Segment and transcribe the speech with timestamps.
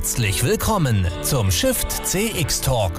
[0.00, 2.92] Herzlich willkommen zum Shift CX Talk.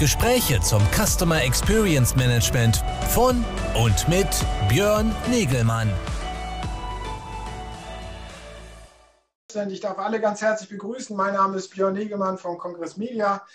[0.00, 3.44] Gespräche zum Customer Experience Management von
[3.80, 4.26] und mit
[4.68, 5.88] Björn Negelmann.
[9.68, 11.16] Ich darf alle ganz herzlich begrüßen.
[11.16, 13.46] Mein Name ist Björn Negelmann von Kongress Media.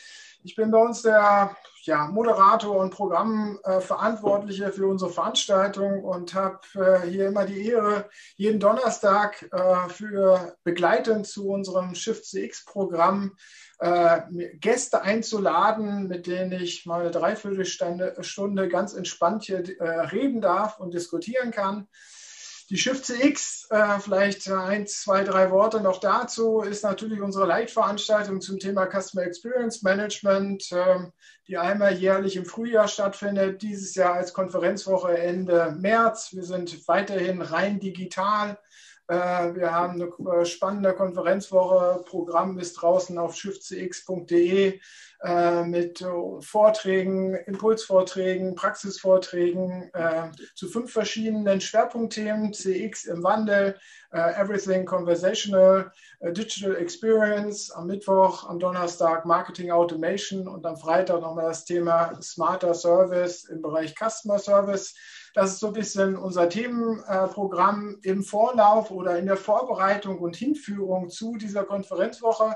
[0.46, 6.60] Ich bin bei uns der ja, Moderator und Programmverantwortliche äh, für unsere Veranstaltung und habe
[6.76, 13.38] äh, hier immer die Ehre, jeden Donnerstag äh, für begleitend zu unserem Shift CX-Programm
[13.80, 14.22] äh,
[14.60, 20.94] Gäste einzuladen, mit denen ich mal eine Dreiviertelstunde ganz entspannt hier äh, reden darf und
[20.94, 21.88] diskutieren kann.
[22.70, 28.42] Die Shift CX, äh, vielleicht ein, zwei, drei Worte noch dazu, ist natürlich unsere Leitveranstaltung
[28.42, 31.12] zum Thema Customer Experience Management, äh,
[31.48, 36.30] die einmal jährlich im Frühjahr stattfindet, dieses Jahr als Konferenzwoche Ende März.
[36.34, 38.58] Wir sind weiterhin rein digital.
[39.08, 42.04] Äh, wir haben eine äh, spannende Konferenzwoche.
[42.06, 44.80] Programm ist draußen auf shiftcx.de äh,
[45.66, 46.06] mit
[46.42, 49.92] Vorträgen, Impulsvorträgen, Praxisvorträgen
[50.56, 52.54] zu fünf verschiedenen Schwerpunktthemen.
[52.54, 53.78] CX im Wandel,
[54.12, 55.92] Everything Conversational,
[56.22, 62.74] Digital Experience, am Mittwoch, am Donnerstag Marketing Automation und am Freitag nochmal das Thema Smarter
[62.74, 64.96] Service im Bereich Customer Service.
[65.34, 71.10] Das ist so ein bisschen unser Themenprogramm im Vorlauf oder in der Vorbereitung und Hinführung
[71.10, 72.56] zu dieser Konferenzwoche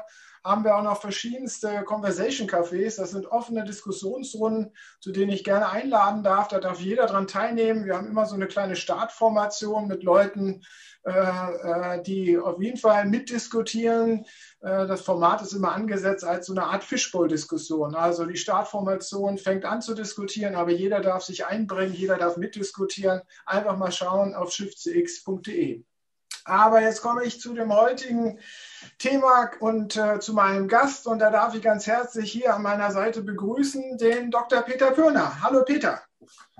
[0.49, 2.97] haben wir auch noch verschiedenste Conversation Cafés.
[2.97, 6.47] Das sind offene Diskussionsrunden, zu denen ich gerne einladen darf.
[6.47, 7.85] Da darf jeder dran teilnehmen.
[7.85, 10.63] Wir haben immer so eine kleine Startformation mit Leuten,
[11.05, 14.25] äh, äh, die auf jeden Fall mitdiskutieren.
[14.61, 17.95] Äh, das Format ist immer angesetzt als so eine Art Fishbowl-Diskussion.
[17.95, 23.21] Also die Startformation fängt an zu diskutieren, aber jeder darf sich einbringen, jeder darf mitdiskutieren.
[23.45, 25.83] Einfach mal schauen auf shiftcx.de.
[26.45, 28.39] Aber jetzt komme ich zu dem heutigen
[28.97, 31.07] Thema und äh, zu meinem Gast.
[31.07, 34.61] Und da darf ich ganz herzlich hier an meiner Seite begrüßen den Dr.
[34.61, 35.41] Peter Pürner.
[35.41, 36.01] Hallo Peter.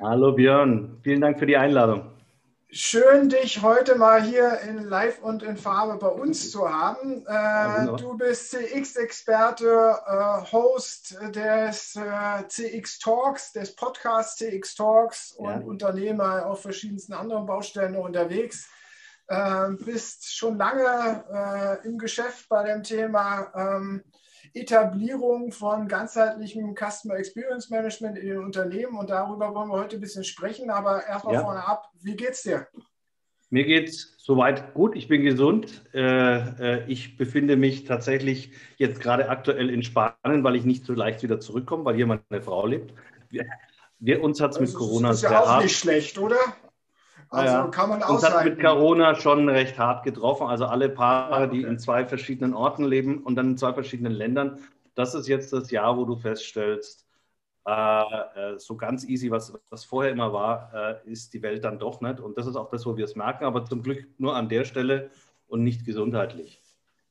[0.01, 2.11] Hallo Björn, vielen Dank für die Einladung.
[2.71, 7.25] Schön, dich heute mal hier in Live und in Farbe bei uns zu haben.
[7.25, 15.49] Äh, du bist CX-Experte, äh, Host des äh, CX Talks, des Podcasts CX Talks und
[15.49, 15.57] ja.
[15.61, 18.69] Unternehmer auf verschiedensten anderen Baustellen unterwegs.
[19.29, 24.03] Ähm, bist schon lange äh, im Geschäft bei dem Thema ähm,
[24.53, 30.01] Etablierung von ganzheitlichem Customer Experience Management in den Unternehmen und darüber wollen wir heute ein
[30.01, 30.71] bisschen sprechen.
[30.71, 31.41] Aber erstmal ja.
[31.41, 32.67] vorne ab, wie geht's dir?
[33.51, 34.95] Mir geht's soweit gut.
[34.95, 35.83] Ich bin gesund.
[35.93, 40.93] Äh, äh, ich befinde mich tatsächlich jetzt gerade aktuell in Spanien, weil ich nicht so
[40.93, 42.93] leicht wieder zurückkomme, weil hier meine Frau lebt.
[43.99, 45.39] Wir, uns hat es mit Corona sehr hart.
[45.39, 46.37] Das ist ja auch nicht schlecht, oder?
[47.29, 47.67] Also ja.
[47.67, 50.47] kann man Uns hat mit Corona schon recht hart getroffen.
[50.47, 51.57] Also alle Paare, okay.
[51.57, 54.59] die in zwei verschiedenen Orten leben und dann in zwei verschiedenen Ländern.
[54.95, 57.05] Das ist jetzt das Jahr, wo du feststellst,
[57.67, 58.01] äh,
[58.53, 60.71] äh, so ganz easy, was, was vorher immer war,
[61.05, 62.19] äh, ist die Welt dann doch nicht.
[62.19, 64.65] Und das ist auch das, wo wir es merken, aber zum Glück nur an der
[64.65, 65.11] Stelle
[65.47, 66.61] und nicht gesundheitlich.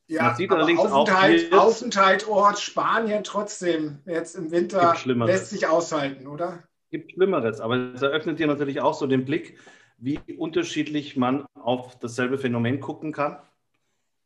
[0.08, 6.62] Ja, Aufenthalt, auch Aufenthaltort Spanien trotzdem jetzt im Winter lässt sich aushalten, oder?
[6.90, 9.58] Gibt Schlimmeres, aber es eröffnet dir natürlich auch so den Blick,
[9.98, 13.38] wie unterschiedlich man auf dasselbe Phänomen gucken kann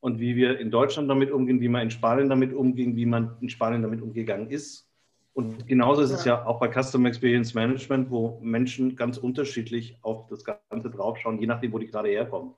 [0.01, 3.37] und wie wir in Deutschland damit umgehen, wie man in Spanien damit umging, wie man
[3.41, 4.89] in Spanien damit umgegangen ist.
[5.35, 10.27] Und genauso ist es ja auch bei Customer Experience Management, wo Menschen ganz unterschiedlich auf
[10.27, 12.55] das Ganze draufschauen, je nachdem, wo die gerade herkommen.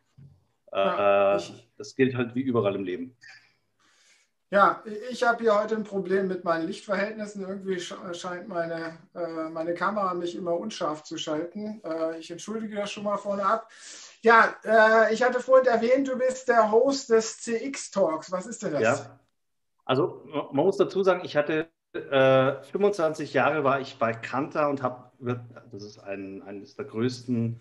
[0.73, 1.41] Ja, äh,
[1.79, 3.15] das gilt halt wie überall im Leben.
[4.51, 7.43] Ja, ich habe hier heute ein Problem mit meinen Lichtverhältnissen.
[7.43, 11.83] Irgendwie scheint meine, äh, meine Kamera mich immer unscharf zu schalten.
[11.85, 13.69] Äh, ich entschuldige das schon mal vorne ab.
[14.23, 18.31] Ja, äh, ich hatte vorhin erwähnt, du bist der Host des CX Talks.
[18.31, 18.83] Was ist denn das?
[18.83, 19.19] Ja,
[19.87, 24.83] also man muss dazu sagen, ich hatte 25 äh, Jahre war ich bei Kanta und
[24.83, 25.11] habe,
[25.73, 27.61] das ist ein, eines der größten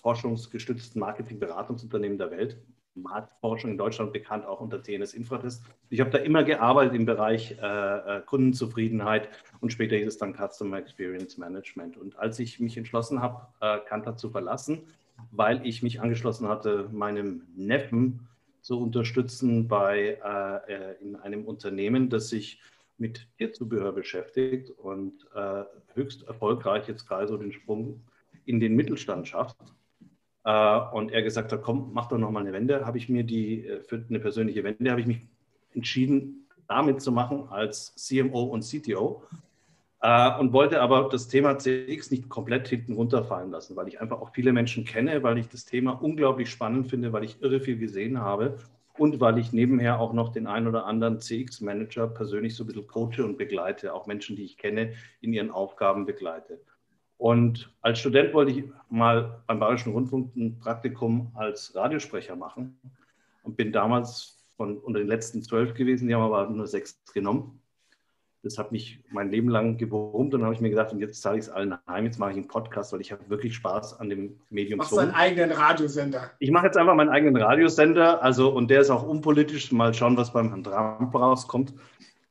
[0.00, 2.56] forschungsgestützten Marketingberatungsunternehmen der Welt,
[2.94, 5.62] Marktforschung in Deutschland bekannt, auch unter TNS Infratest.
[5.88, 9.28] Ich habe da immer gearbeitet im Bereich äh, äh, Kundenzufriedenheit
[9.60, 11.96] und später hieß es dann Customer Experience Management.
[11.96, 14.82] Und als ich mich entschlossen habe, äh, Kantar zu verlassen,
[15.30, 18.28] weil ich mich angeschlossen hatte, meinem Neffen
[18.62, 22.60] zu unterstützen bei, äh, äh in einem Unternehmen, das sich
[22.98, 25.64] mit Tierzubehör beschäftigt und äh,
[25.94, 28.02] höchst erfolgreich jetzt gerade so den Sprung
[28.44, 29.56] in den Mittelstand schafft
[30.42, 33.66] und er gesagt hat, komm, mach doch noch mal eine Wende, habe ich mir die,
[33.66, 35.20] äh, für eine persönliche Wende, habe ich mich
[35.74, 39.22] entschieden, damit zu machen als CMO und CTO
[40.00, 44.20] äh, und wollte aber das Thema CX nicht komplett hinten runterfallen lassen, weil ich einfach
[44.20, 47.76] auch viele Menschen kenne, weil ich das Thema unglaublich spannend finde, weil ich irre viel
[47.76, 48.58] gesehen habe
[48.96, 52.86] und weil ich nebenher auch noch den einen oder anderen CX-Manager persönlich so ein bisschen
[52.86, 56.60] coache und begleite, auch Menschen, die ich kenne, in ihren Aufgaben begleite.
[57.20, 62.80] Und als Student wollte ich mal beim Bayerischen Rundfunk ein Praktikum als Radiosprecher machen
[63.42, 67.60] und bin damals von unter den letzten zwölf gewesen, die haben aber nur sechs genommen.
[68.42, 71.20] Das hat mich mein Leben lang gewurmt und dann habe ich mir gedacht, und jetzt
[71.20, 74.00] zahle ich es allen heim, jetzt mache ich einen Podcast, weil ich habe wirklich Spaß
[74.00, 74.78] an dem Medium.
[74.78, 76.30] Machst deinen eigenen Radiosender?
[76.38, 79.72] Ich mache jetzt einfach meinen eigenen Radiosender, also und der ist auch unpolitisch.
[79.72, 81.74] Mal schauen, was beim Herrn Trump rauskommt.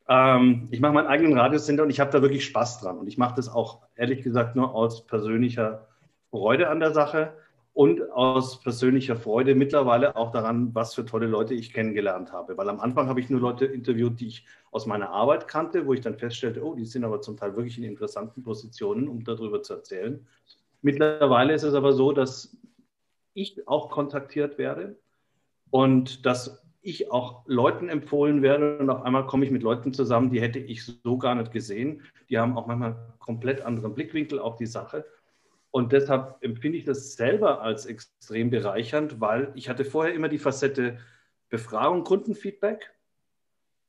[0.09, 2.97] Ähm, ich mache meinen eigenen Radiosender und ich habe da wirklich Spaß dran.
[2.97, 5.87] Und ich mache das auch, ehrlich gesagt, nur aus persönlicher
[6.31, 7.33] Freude an der Sache
[7.73, 12.57] und aus persönlicher Freude mittlerweile auch daran, was für tolle Leute ich kennengelernt habe.
[12.57, 15.93] Weil am Anfang habe ich nur Leute interviewt, die ich aus meiner Arbeit kannte, wo
[15.93, 19.61] ich dann feststellte, oh, die sind aber zum Teil wirklich in interessanten Positionen, um darüber
[19.61, 20.27] zu erzählen.
[20.81, 22.57] Mittlerweile ist es aber so, dass
[23.35, 24.97] ich auch kontaktiert werde
[25.69, 30.29] und dass ich auch Leuten empfohlen werde und auf einmal komme ich mit Leuten zusammen,
[30.29, 32.03] die hätte ich so gar nicht gesehen.
[32.29, 35.05] Die haben auch manchmal komplett anderen Blickwinkel auf die Sache
[35.71, 40.39] und deshalb empfinde ich das selber als extrem bereichernd, weil ich hatte vorher immer die
[40.39, 40.99] Facette
[41.49, 42.91] Befragung, Kundenfeedback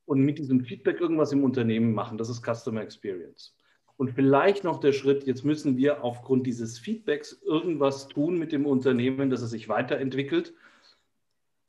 [0.05, 2.19] und mit diesem Feedback irgendwas im Unternehmen machen.
[2.19, 3.57] Das ist Customer Experience.
[3.97, 8.67] Und vielleicht noch der Schritt, jetzt müssen wir aufgrund dieses Feedbacks irgendwas tun mit dem
[8.67, 10.55] Unternehmen, dass es sich weiterentwickelt,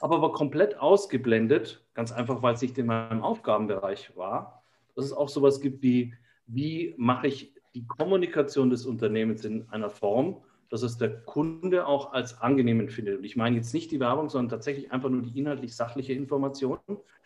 [0.02, 4.64] aber, aber komplett ausgeblendet, ganz einfach, weil es nicht in meinem Aufgabenbereich war,
[4.96, 6.14] dass es auch sowas gibt wie,
[6.48, 12.14] wie mache ich die Kommunikation des Unternehmens in einer Form, dass es der Kunde auch
[12.14, 13.20] als angenehm empfindet.
[13.20, 16.80] Und ich meine jetzt nicht die Werbung, sondern tatsächlich einfach nur die inhaltlich sachliche Information.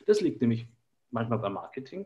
[0.06, 0.68] Das liegt nämlich
[1.12, 2.06] manchmal beim Marketing.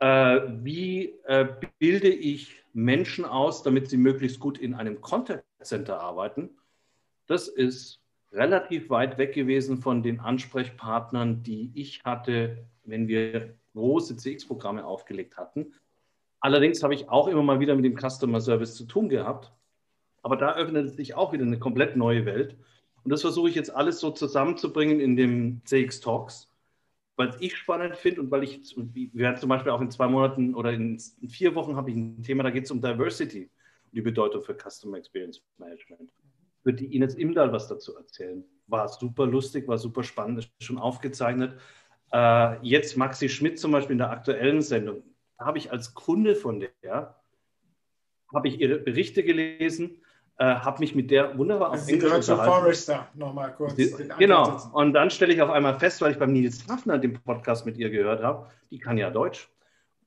[0.00, 1.48] Äh, wie äh,
[1.78, 6.50] bilde ich Menschen aus, damit sie möglichst gut in einem Contact Center arbeiten?
[7.26, 8.03] Das ist
[8.34, 15.36] relativ weit weg gewesen von den Ansprechpartnern, die ich hatte, wenn wir große CX-Programme aufgelegt
[15.36, 15.72] hatten.
[16.40, 19.52] Allerdings habe ich auch immer mal wieder mit dem Customer Service zu tun gehabt.
[20.22, 22.56] Aber da öffnet sich auch wieder eine komplett neue Welt.
[23.04, 26.48] Und das versuche ich jetzt alles so zusammenzubringen in dem CX Talks,
[27.16, 30.54] weil ich spannend finde und weil ich, wir werden zum Beispiel auch in zwei Monaten
[30.54, 30.98] oder in,
[31.28, 33.50] vier Wochen habe ich ein Thema, da geht es um Diversity
[33.84, 36.10] und die Bedeutung für Customer Experience Management.
[36.64, 38.44] Wird die Ines Imdahl was dazu erzählen.
[38.66, 41.58] War super lustig, war super spannend, ist schon aufgezeichnet.
[42.12, 45.02] Äh, jetzt Maxi Schmidt zum Beispiel in der aktuellen Sendung
[45.38, 47.16] habe ich als Kunde von der,
[48.32, 50.02] habe ich ihre Berichte gelesen,
[50.38, 53.74] äh, habe mich mit der wunderbar also auf Sie gehört zu Forrester, nochmal kurz.
[53.74, 57.20] Die, genau, und dann stelle ich auf einmal fest, weil ich beim Nils Hafner den
[57.22, 59.48] Podcast mit ihr gehört habe, die kann ja Deutsch.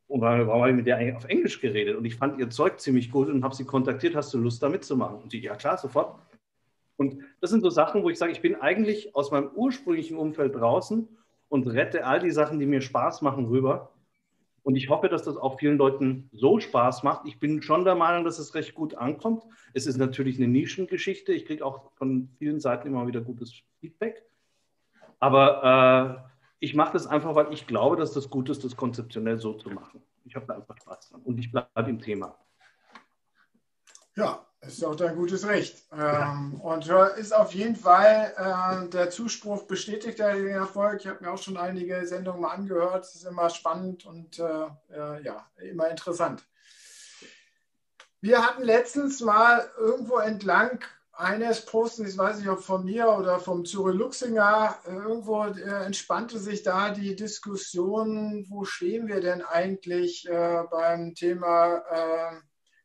[0.08, 1.98] Und warum habe ich mit der eigentlich auf Englisch geredet?
[1.98, 4.70] Und ich fand ihr Zeug ziemlich gut und habe sie kontaktiert, hast du Lust da
[4.70, 5.18] mitzumachen?
[5.18, 6.16] Und die, ja klar, sofort.
[6.98, 10.56] Und das sind so Sachen, wo ich sage, ich bin eigentlich aus meinem ursprünglichen Umfeld
[10.56, 11.08] draußen
[11.50, 13.92] und rette all die Sachen, die mir Spaß machen, rüber
[14.68, 17.26] und ich hoffe, dass das auch vielen Leuten so Spaß macht.
[17.26, 19.46] Ich bin schon der Meinung, dass es recht gut ankommt.
[19.72, 21.32] Es ist natürlich eine Nischengeschichte.
[21.32, 24.26] Ich kriege auch von vielen Seiten immer wieder gutes Feedback.
[25.20, 29.40] Aber äh, ich mache das einfach, weil ich glaube, dass das gut ist, das konzeptionell
[29.40, 30.04] so zu machen.
[30.26, 32.36] Ich habe da einfach Spaß dran und ich bleibe im Thema.
[34.18, 35.84] Ja, ist auch dein gutes Recht.
[35.92, 36.88] Ähm, und
[37.18, 41.02] ist auf jeden Fall äh, der Zuspruch bestätigt ja den Erfolg.
[41.02, 43.06] Ich habe mir auch schon einige Sendungen mal angehört.
[43.06, 46.44] Es ist immer spannend und äh, äh, ja, immer interessant.
[48.20, 50.84] Wir hatten letztens mal irgendwo entlang
[51.14, 56.38] eines Postens, ich weiß nicht, ob von mir oder vom Zürich Luxinger, irgendwo äh, entspannte
[56.38, 61.82] sich da die Diskussion, wo stehen wir denn eigentlich äh, beim Thema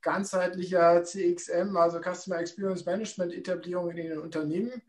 [0.02, 4.82] ganzheitlicher CXM, also Customer Experience Management Etablierung in den Unternehmen.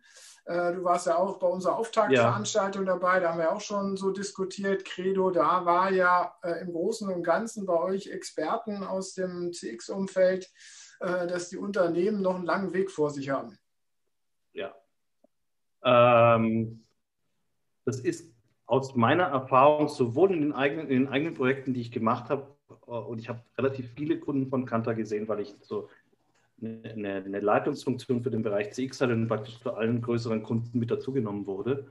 [0.45, 2.93] Äh, du warst ja auch bei unserer Auftaktveranstaltung ja.
[2.93, 4.83] dabei, da haben wir auch schon so diskutiert.
[4.83, 10.51] Credo, da war ja äh, im Großen und Ganzen bei euch Experten aus dem CX-Umfeld,
[10.99, 13.57] äh, dass die Unternehmen noch einen langen Weg vor sich haben.
[14.51, 14.73] Ja.
[15.83, 16.85] Ähm,
[17.85, 18.33] das ist
[18.65, 22.52] aus meiner Erfahrung sowohl in den eigenen, in den eigenen Projekten, die ich gemacht habe,
[22.85, 25.89] und ich habe relativ viele Kunden von Kantar gesehen, weil ich so
[26.61, 30.91] eine, eine, Leitungsfunktion für den Bereich CX hatte und praktisch zu allen größeren Kunden mit
[30.91, 31.87] dazugenommen wurde.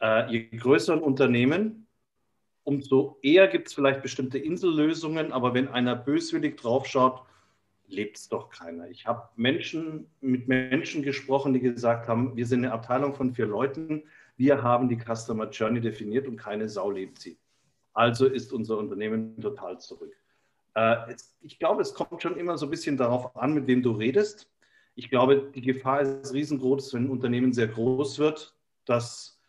[0.00, 1.86] Äh, je größer ein Unternehmen,
[2.64, 7.22] umso eher gibt es vielleicht bestimmte Insellösungen, aber wenn einer böswillig draufschaut,
[7.88, 8.88] lebt es doch keiner.
[8.88, 13.46] Ich habe Menschen mit Menschen gesprochen, die gesagt haben, wir sind eine Abteilung von vier
[13.46, 14.02] Leuten,
[14.36, 17.38] wir haben die Customer Journey definiert und keine Sau lebt sie.
[17.96, 20.14] Also ist unser Unternehmen total zurück.
[20.74, 23.92] Äh, ich glaube, es kommt schon immer so ein bisschen darauf an, mit wem du
[23.92, 24.50] redest.
[24.96, 29.40] Ich glaube, die Gefahr ist riesengroß, wenn ein Unternehmen sehr groß wird, dass,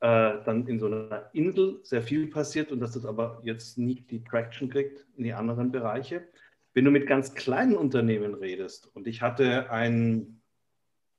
[0.00, 4.10] äh, dann in so einer Insel sehr viel passiert und dass das aber jetzt nicht
[4.10, 6.28] die Traction kriegt in die anderen Bereiche.
[6.74, 10.42] Wenn du mit ganz kleinen Unternehmen redest, und ich hatte ein,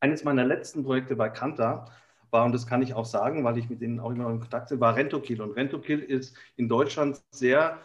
[0.01, 1.91] eines meiner letzten Projekte bei Kanta,
[2.35, 4.69] war, und das kann ich auch sagen, weil ich mit denen auch immer in Kontakt
[4.69, 5.41] bin, war Rentokill.
[5.41, 7.79] Und Rentokill ist in Deutschland sehr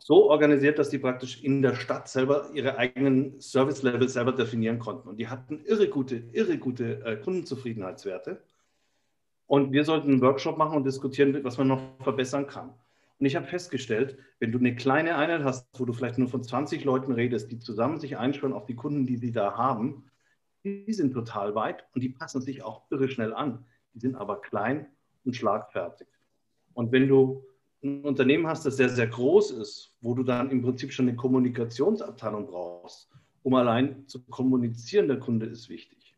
[0.00, 5.08] so organisiert, dass die praktisch in der Stadt selber ihre eigenen Service-Level selber definieren konnten.
[5.08, 8.42] Und die hatten irre gute, irre gute äh, Kundenzufriedenheitswerte.
[9.46, 12.70] Und wir sollten einen Workshop machen und diskutieren, was man noch verbessern kann.
[13.18, 16.42] Und ich habe festgestellt, wenn du eine kleine Einheit hast, wo du vielleicht nur von
[16.42, 20.04] 20 Leuten redest, die zusammen sich einschwören auf die Kunden, die sie da haben,
[20.64, 23.64] die sind total weit und die passen sich auch irre schnell an.
[23.92, 24.86] Die sind aber klein
[25.24, 26.08] und schlagfertig.
[26.72, 27.44] Und wenn du
[27.82, 31.16] ein Unternehmen hast, das sehr, sehr groß ist, wo du dann im Prinzip schon eine
[31.16, 33.10] Kommunikationsabteilung brauchst,
[33.42, 36.16] um allein zu kommunizieren, der Kunde ist wichtig.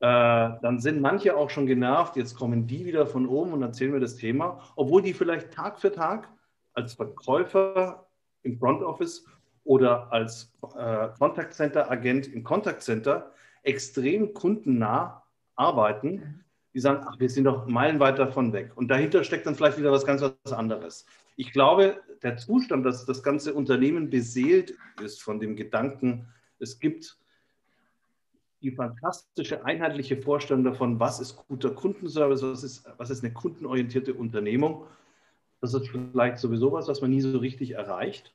[0.00, 3.90] Äh, dann sind manche auch schon genervt, jetzt kommen die wieder von oben und erzählen
[3.90, 6.28] mir das Thema, obwohl die vielleicht Tag für Tag
[6.72, 8.06] als Verkäufer
[8.42, 9.26] im Front Office
[9.64, 13.32] oder als äh, Contact Center Agent im Contact Center
[13.68, 15.22] extrem kundennah
[15.54, 16.44] arbeiten
[16.78, 18.70] die sagen, ach, wir sind doch meilenweit davon weg.
[18.76, 21.06] Und dahinter steckt dann vielleicht wieder was ganz was anderes.
[21.34, 27.18] Ich glaube, der Zustand, dass das ganze Unternehmen beseelt ist von dem Gedanken, es gibt
[28.60, 34.14] die fantastische einheitliche Vorstellung davon, was ist guter Kundenservice, was ist, was ist eine kundenorientierte
[34.14, 34.84] Unternehmung.
[35.60, 38.34] Das ist vielleicht sowieso was, was man nie so richtig erreicht.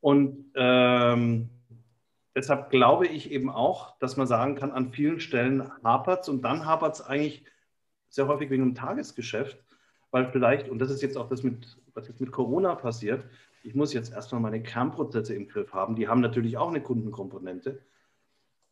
[0.00, 1.50] Und ähm,
[2.34, 6.42] deshalb glaube ich eben auch, dass man sagen kann, an vielen Stellen hapert es und
[6.42, 7.44] dann hapert es eigentlich
[8.08, 9.58] sehr häufig wegen dem Tagesgeschäft,
[10.10, 13.24] weil vielleicht, und das ist jetzt auch das, mit, was jetzt mit Corona passiert,
[13.64, 15.96] ich muss jetzt erstmal meine Kernprozesse im Griff haben.
[15.96, 17.80] Die haben natürlich auch eine Kundenkomponente.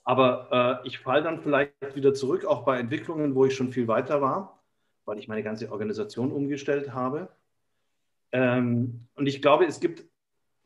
[0.04, 3.88] Aber äh, ich falle dann vielleicht wieder zurück, auch bei Entwicklungen, wo ich schon viel
[3.88, 4.62] weiter war,
[5.04, 7.28] weil ich meine ganze Organisation umgestellt habe.
[8.32, 10.04] Ähm, und ich glaube, es gibt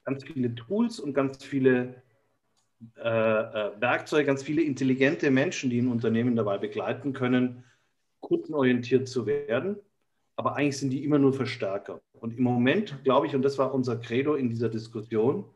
[0.05, 2.03] ganz viele Tools und ganz viele
[2.97, 7.65] äh, äh, Werkzeuge, ganz viele intelligente Menschen, die ein Unternehmen dabei begleiten können,
[8.21, 9.77] kundenorientiert zu werden.
[10.37, 12.03] Aber eigentlich sind die immer nur Verstärker.
[12.13, 15.47] Und im Moment glaube ich, und das war unser Credo in dieser Diskussion,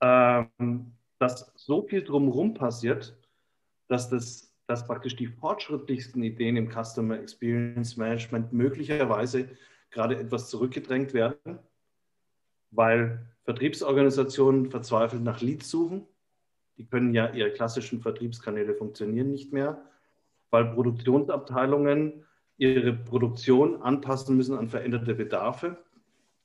[0.00, 3.16] ähm, dass so viel drumherum passiert,
[3.86, 9.48] dass, das, dass praktisch die fortschrittlichsten Ideen im Customer Experience Management möglicherweise
[9.90, 11.60] gerade etwas zurückgedrängt werden,
[12.72, 16.06] weil Vertriebsorganisationen verzweifelt nach Leads suchen
[16.80, 19.82] die können ja ihre klassischen Vertriebskanäle funktionieren nicht mehr,
[20.48, 22.24] weil Produktionsabteilungen
[22.56, 25.76] ihre Produktion anpassen müssen an veränderte Bedarfe,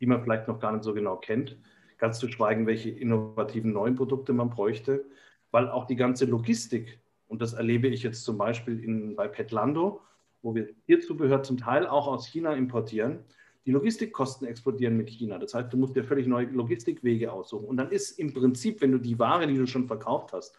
[0.02, 1.58] die man vielleicht noch gar nicht so genau kennt.
[2.00, 5.06] Ganz zu schweigen, welche innovativen neuen Produkte man bräuchte,
[5.52, 10.02] weil auch die ganze Logistik, und das erlebe ich jetzt zum Beispiel in, bei Petlando,
[10.42, 13.24] wo wir Tierzubehör zum Teil auch aus China importieren,
[13.66, 15.40] die Logistikkosten explodieren mit China.
[15.40, 17.66] Das heißt, du musst dir völlig neue Logistikwege aussuchen.
[17.66, 20.58] Und dann ist im Prinzip, wenn du die Ware, die du schon verkauft hast,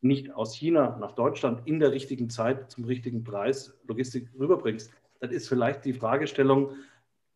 [0.00, 4.90] nicht aus China nach Deutschland in der richtigen Zeit zum richtigen Preis Logistik rüberbringst,
[5.20, 6.74] dann ist vielleicht die Fragestellung,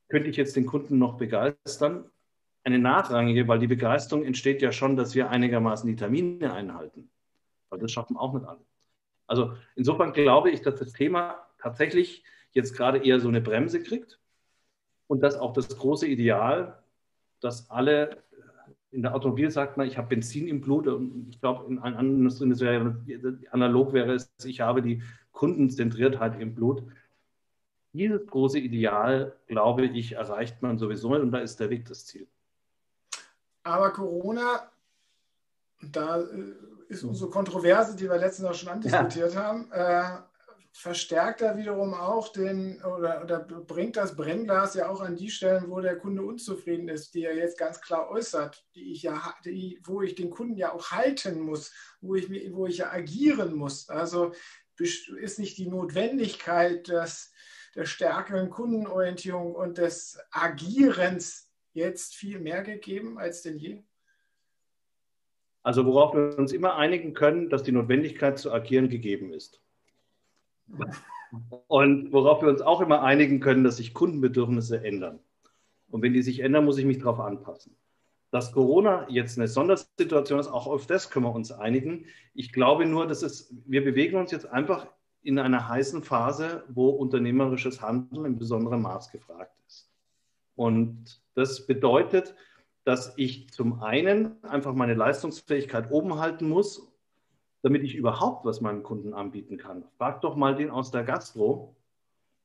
[0.08, 2.10] könnte ich jetzt den Kunden noch begeistern?
[2.64, 7.10] Eine nachrangige, weil die Begeisterung entsteht ja schon, dass wir einigermaßen die Termine einhalten.
[7.68, 8.64] Weil das schaffen auch nicht alle.
[9.26, 14.18] Also insofern glaube ich, dass das Thema tatsächlich jetzt gerade eher so eine Bremse kriegt
[15.06, 16.78] und das auch das große Ideal,
[17.40, 18.22] dass alle
[18.90, 22.16] in der Automobil sagt man, ich habe Benzin im Blut und ich glaube, in anderen
[22.16, 26.84] Industrien wäre, analog wäre es, ich habe die Kundenzentriertheit im Blut.
[27.92, 32.28] Dieses große Ideal, glaube ich, erreicht man sowieso und da ist der Weg das Ziel.
[33.64, 34.70] Aber Corona,
[35.80, 36.54] da äh,
[36.88, 39.42] ist unsere Kontroverse, die wir letztens auch schon andiskutiert ja.
[39.42, 40.18] haben, äh,
[40.76, 45.70] verstärkt er wiederum auch den oder, oder bringt das Brennglas ja auch an die Stellen,
[45.70, 49.80] wo der Kunde unzufrieden ist, die er jetzt ganz klar äußert, die ich ja, die,
[49.84, 53.88] wo ich den Kunden ja auch halten muss, wo ich, wo ich ja agieren muss.
[53.88, 54.32] Also
[54.76, 57.32] ist nicht die Notwendigkeit des,
[57.76, 63.84] der stärkeren Kundenorientierung und des Agierens jetzt viel mehr gegeben als denn je?
[65.62, 69.63] Also worauf wir uns immer einigen können, dass die Notwendigkeit zu agieren gegeben ist.
[71.66, 75.18] Und worauf wir uns auch immer einigen können, dass sich Kundenbedürfnisse ändern.
[75.90, 77.76] Und wenn die sich ändern, muss ich mich darauf anpassen.
[78.30, 82.06] Dass Corona jetzt eine Sondersituation ist, auch auf das können wir uns einigen.
[82.34, 84.88] Ich glaube nur, dass es, wir bewegen uns jetzt einfach
[85.22, 89.90] in einer heißen Phase, wo unternehmerisches Handeln in besonderem Maß gefragt ist.
[90.56, 92.34] Und das bedeutet,
[92.84, 96.93] dass ich zum einen einfach meine Leistungsfähigkeit oben halten muss
[97.64, 99.84] damit ich überhaupt was meinem Kunden anbieten kann.
[99.96, 101.74] Frag doch mal den aus der Gastro,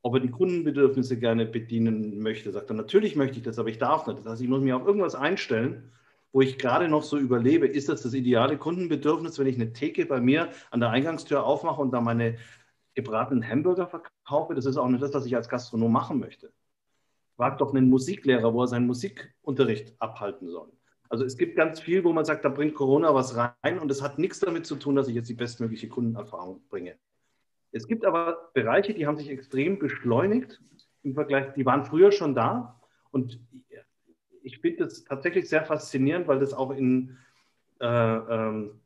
[0.00, 2.50] ob er die Kundenbedürfnisse gerne bedienen möchte.
[2.52, 4.20] Sagt er, natürlich möchte ich das, aber ich darf nicht.
[4.20, 5.92] Das heißt, ich muss mich auf irgendwas einstellen,
[6.32, 7.66] wo ich gerade noch so überlebe.
[7.66, 11.82] Ist das das ideale Kundenbedürfnis, wenn ich eine Theke bei mir an der Eingangstür aufmache
[11.82, 12.38] und da meine
[12.94, 14.54] gebratenen Hamburger verkaufe?
[14.54, 16.50] Das ist auch nicht das, was ich als Gastronom machen möchte.
[17.36, 20.72] Frag doch einen Musiklehrer, wo er seinen Musikunterricht abhalten soll.
[21.10, 24.00] Also es gibt ganz viel, wo man sagt, da bringt Corona was rein und es
[24.00, 26.94] hat nichts damit zu tun, dass ich jetzt die bestmögliche Kundenerfahrung bringe.
[27.72, 30.62] Es gibt aber Bereiche, die haben sich extrem beschleunigt
[31.02, 32.80] im Vergleich, die waren früher schon da.
[33.10, 33.40] Und
[34.42, 37.18] ich finde das tatsächlich sehr faszinierend, weil das auch in
[37.80, 38.80] äh, ähm,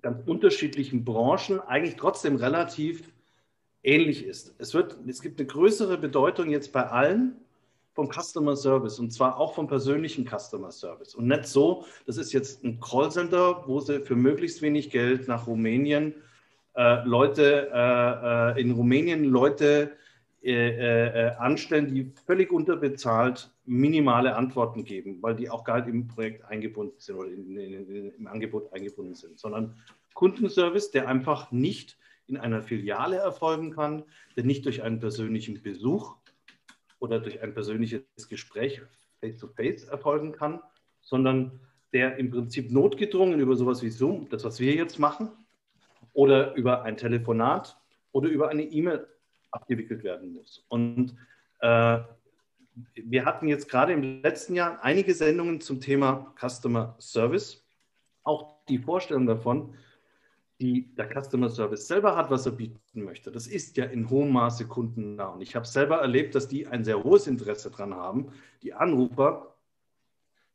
[0.00, 3.12] ganz unterschiedlichen Branchen eigentlich trotzdem relativ
[3.82, 4.54] ähnlich ist.
[4.58, 7.36] Es, wird, es gibt eine größere Bedeutung jetzt bei allen
[7.96, 11.14] vom Customer Service und zwar auch vom persönlichen Customer Service.
[11.14, 15.46] Und nicht so, das ist jetzt ein Callcenter, wo sie für möglichst wenig Geld nach
[15.46, 16.14] Rumänien
[16.76, 19.92] äh, Leute äh, äh, in Rumänien Leute
[20.42, 26.06] äh, äh, anstellen, die völlig unterbezahlt minimale Antworten geben, weil die auch gar nicht im
[26.06, 29.74] Projekt eingebunden sind oder in, in, in, im Angebot eingebunden sind, sondern
[30.12, 31.96] Kundenservice, der einfach nicht
[32.28, 34.02] in einer Filiale erfolgen kann,
[34.36, 36.16] der nicht durch einen persönlichen Besuch
[36.98, 38.82] oder durch ein persönliches Gespräch
[39.20, 40.60] face-to-face -face erfolgen kann,
[41.00, 41.60] sondern
[41.92, 45.30] der im Prinzip notgedrungen über sowas wie Zoom, das, was wir jetzt machen,
[46.12, 47.76] oder über ein Telefonat
[48.12, 49.06] oder über eine E-Mail
[49.50, 50.64] abgewickelt werden muss.
[50.68, 51.16] Und
[51.60, 51.98] äh,
[52.94, 57.66] wir hatten jetzt gerade im letzten Jahr einige Sendungen zum Thema Customer Service.
[58.22, 59.74] Auch die Vorstellung davon,
[60.60, 63.30] die der Customer Service selber hat, was er bieten möchte.
[63.30, 65.28] Das ist ja in hohem Maße kundennah.
[65.28, 68.32] Und ich habe selber erlebt, dass die ein sehr hohes Interesse daran haben,
[68.62, 69.54] die Anrufer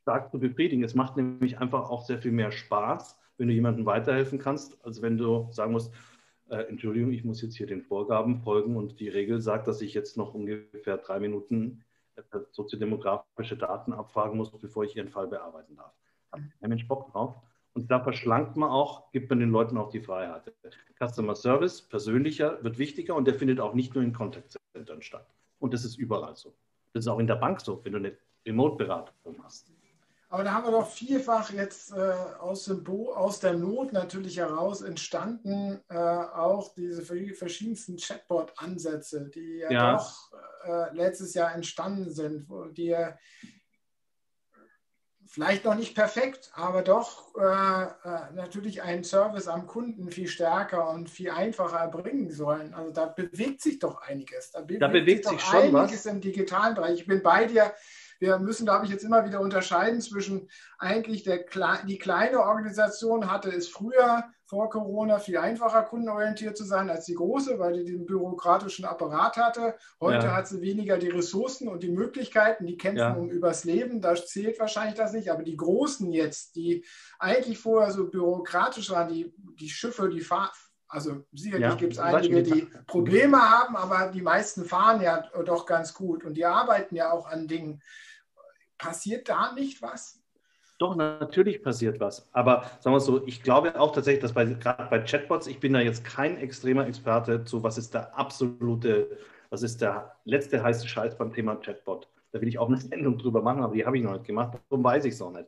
[0.01, 0.84] stark zu befriedigen.
[0.84, 5.01] Es macht nämlich einfach auch sehr viel mehr Spaß, wenn du jemandem weiterhelfen kannst, als
[5.01, 5.93] wenn du sagen musst,
[6.50, 9.93] äh, Entschuldigung, ich muss jetzt hier den Vorgaben folgen und die Regel sagt, dass ich
[9.93, 11.84] jetzt noch ungefähr drei Minuten
[12.15, 12.21] äh,
[12.52, 15.93] soziodemografische Daten abfragen muss, bevor ich Ihren Fall bearbeiten darf.
[16.32, 17.36] Ein Mensch Bock drauf.
[17.73, 20.53] Und da verschlankt man auch, gibt man den Leuten auch die Freiheit.
[20.99, 25.27] Customer Service, persönlicher, wird wichtiger und der findet auch nicht nur in Contact Centern statt.
[25.60, 26.53] Und das ist überall so.
[26.93, 29.71] Das ist auch in der Bank so, wenn du eine Remote-Beratung hast.
[30.31, 34.38] Aber da haben wir doch vielfach jetzt äh, aus, dem Bo aus der Not natürlich
[34.38, 39.97] heraus entstanden, äh, auch diese verschiedensten Chatbot-Ansätze, die ja, ja.
[39.97, 40.31] doch
[40.63, 43.17] äh, letztes Jahr entstanden sind, die ja
[45.27, 50.89] vielleicht noch nicht perfekt, aber doch äh, äh, natürlich einen Service am Kunden viel stärker
[50.89, 52.73] und viel einfacher erbringen sollen.
[52.73, 54.51] Also da bewegt sich doch einiges.
[54.51, 56.12] Da bewegt, da bewegt sich, sich schon einiges was.
[56.13, 56.99] im digitalen Bereich.
[56.99, 57.73] Ich bin bei dir
[58.21, 61.43] wir müssen, glaube ich, jetzt immer wieder unterscheiden zwischen eigentlich der,
[61.88, 67.13] die kleine Organisation hatte es früher vor Corona viel einfacher kundenorientiert zu sein als die
[67.13, 69.75] große, weil die den bürokratischen Apparat hatte.
[70.01, 70.35] Heute ja.
[70.35, 73.13] hat sie weniger die Ressourcen und die Möglichkeiten, die kämpfen ja.
[73.13, 74.01] um übers Leben.
[74.01, 75.31] Da zählt wahrscheinlich das nicht.
[75.31, 76.83] Aber die Großen jetzt, die
[77.17, 80.51] eigentlich vorher so bürokratisch waren, die, die Schiffe, die Fahr
[80.89, 85.65] also sicherlich ja, gibt es einige, die Probleme haben, aber die meisten fahren ja doch
[85.65, 87.81] ganz gut und die arbeiten ja auch an Dingen.
[88.77, 90.20] Passiert da nicht was?
[90.82, 92.28] Doch, natürlich passiert was.
[92.32, 95.74] Aber sagen wir so, ich glaube auch tatsächlich, dass bei, gerade bei Chatbots, ich bin
[95.74, 99.15] da jetzt kein extremer Experte zu, was ist der absolute,
[99.52, 102.08] was ist der letzte heiße Scheiß beim Thema Chatbot.
[102.32, 104.58] Da will ich auch eine Sendung drüber machen, aber die habe ich noch nicht gemacht,
[104.72, 105.46] darum weiß ich es noch nicht.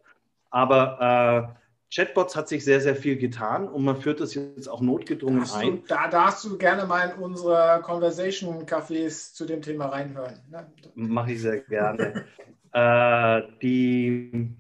[0.52, 4.82] Aber äh, Chatbots hat sich sehr, sehr viel getan und man führt das jetzt auch
[4.82, 5.84] notgedrungen du, ein.
[5.88, 10.40] Da darfst du gerne mal in unsere Conversation-Cafés zu dem Thema reinhören.
[10.52, 10.72] Ne?
[10.94, 12.26] Mache ich sehr gerne.
[12.72, 14.56] Äh, die,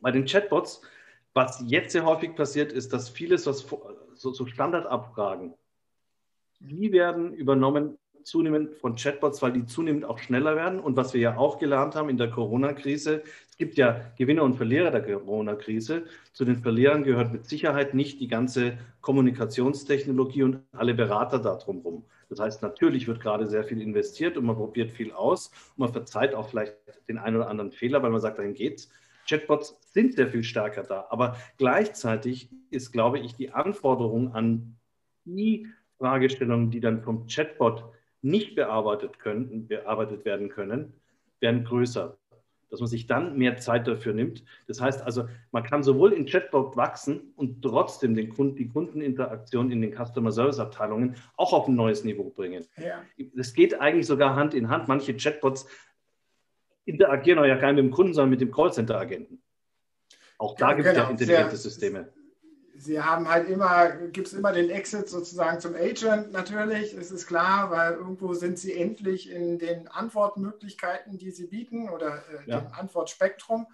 [0.00, 0.82] bei den Chatbots,
[1.34, 3.66] was jetzt sehr häufig passiert, ist, dass vieles, was
[4.14, 5.54] so, so Standardabfragen,
[6.60, 10.80] die werden übernommen zunehmend von Chatbots, weil die zunehmend auch schneller werden.
[10.80, 14.56] Und was wir ja auch gelernt haben in der Corona-Krise, es gibt ja Gewinner und
[14.56, 16.04] Verlierer der Corona-Krise.
[16.32, 22.04] Zu den Verlierern gehört mit Sicherheit nicht die ganze Kommunikationstechnologie und alle Berater da drumherum.
[22.28, 25.92] Das heißt, natürlich wird gerade sehr viel investiert und man probiert viel aus und man
[25.92, 26.74] verzeiht auch vielleicht
[27.08, 28.90] den einen oder anderen Fehler, weil man sagt, dahin geht's.
[29.26, 34.76] Chatbots sind sehr viel stärker da, aber gleichzeitig ist, glaube ich, die Anforderung an
[35.24, 35.66] die
[35.98, 37.84] Fragestellungen, die dann vom Chatbot
[38.22, 40.94] nicht bearbeitet, können, bearbeitet werden können,
[41.40, 42.16] werden größer
[42.70, 44.44] dass man sich dann mehr Zeit dafür nimmt.
[44.66, 49.70] Das heißt also, man kann sowohl in Chatbot wachsen und trotzdem den Kunden, die Kundeninteraktion
[49.70, 52.64] in den Customer Service Abteilungen auch auf ein neues Niveau bringen.
[52.76, 53.02] Ja.
[53.34, 54.88] Das geht eigentlich sogar Hand in Hand.
[54.88, 55.66] Manche Chatbots
[56.86, 59.42] interagieren auch ja gar nicht mit dem Kunden, sondern mit dem Callcenter-Agenten.
[60.38, 61.04] Auch da ja, gibt es genau.
[61.04, 62.12] ja intelligente Systeme.
[62.78, 67.26] Sie haben halt immer, gibt es immer den Exit sozusagen zum Agent natürlich, das ist
[67.26, 72.60] klar, weil irgendwo sind Sie endlich in den Antwortmöglichkeiten, die Sie bieten oder äh, ja.
[72.60, 73.66] dem Antwortspektrum.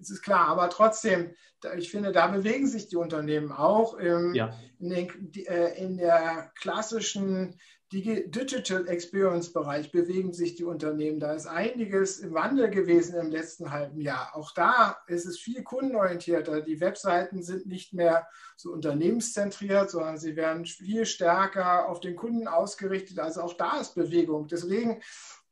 [0.00, 1.34] Das ist klar, aber trotzdem,
[1.76, 4.52] ich finde, da bewegen sich die Unternehmen auch im, ja.
[4.80, 7.58] in, den, äh, in der klassischen
[7.90, 11.20] Digital Experience Bereich bewegen sich die Unternehmen.
[11.20, 14.36] Da ist einiges im Wandel gewesen im letzten halben Jahr.
[14.36, 16.60] Auch da ist es viel kundenorientierter.
[16.60, 22.46] Die Webseiten sind nicht mehr so unternehmenszentriert, sondern sie werden viel stärker auf den Kunden
[22.46, 23.20] ausgerichtet.
[23.20, 24.48] Also auch da ist Bewegung.
[24.48, 25.00] Deswegen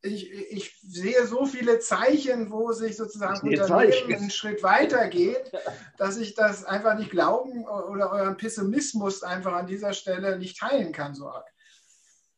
[0.03, 5.51] ich, ich, sehe so viele Zeichen, wo sich sozusagen Unternehmen einen Schritt weiter geht,
[5.97, 10.93] dass ich das einfach nicht glauben oder euren Pessimismus einfach an dieser Stelle nicht teilen
[10.93, 11.47] kann, so arg.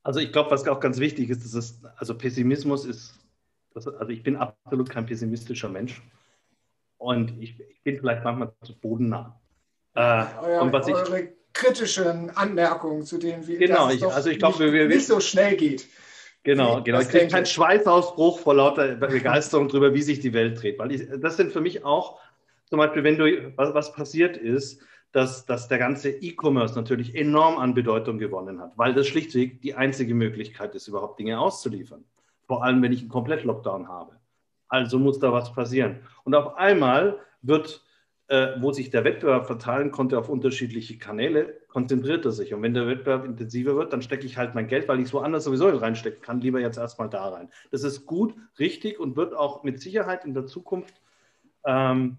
[0.02, 3.14] Also ich glaube, was auch ganz wichtig ist, dass es, also Pessimismus ist,
[3.74, 6.02] also ich bin absolut kein pessimistischer Mensch
[6.96, 9.40] und ich, ich bin vielleicht manchmal zu bodennah.
[9.94, 14.38] Äh, Euer, und was eure ich, kritischen Anmerkungen zu dem, wie genau, ich, also ich
[14.38, 15.86] glaube, nicht, nicht so schnell geht.
[16.44, 17.00] Genau, genau.
[17.00, 20.78] Ich kriege keinen Schweißausbruch vor lauter Begeisterung darüber, wie sich die Welt dreht.
[20.78, 22.20] Weil ich, das sind für mich auch,
[22.66, 24.80] zum Beispiel, wenn du, was, was passiert ist,
[25.12, 29.74] dass, dass der ganze E-Commerce natürlich enorm an Bedeutung gewonnen hat, weil das schlichtweg die
[29.74, 32.04] einzige Möglichkeit ist, überhaupt Dinge auszuliefern.
[32.46, 34.16] Vor allem, wenn ich einen Komplett-Lockdown habe.
[34.68, 36.00] Also muss da was passieren.
[36.24, 37.82] Und auf einmal wird,
[38.28, 42.52] äh, wo sich der Wettbewerb verteilen konnte auf unterschiedliche Kanäle, konzentriert er sich.
[42.52, 45.14] Und wenn der Wettbewerb intensiver wird, dann stecke ich halt mein Geld, weil ich es
[45.14, 47.48] woanders sowieso reinstecken kann, lieber jetzt erstmal da rein.
[47.70, 51.00] Das ist gut, richtig und wird auch mit Sicherheit in der Zukunft
[51.64, 52.18] ähm,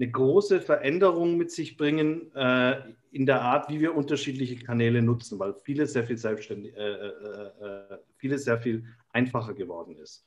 [0.00, 5.38] eine große Veränderung mit sich bringen äh, in der Art, wie wir unterschiedliche Kanäle nutzen,
[5.38, 10.24] weil vieles sehr viel selbstständig, äh, äh, äh, vieles sehr viel einfacher geworden ist.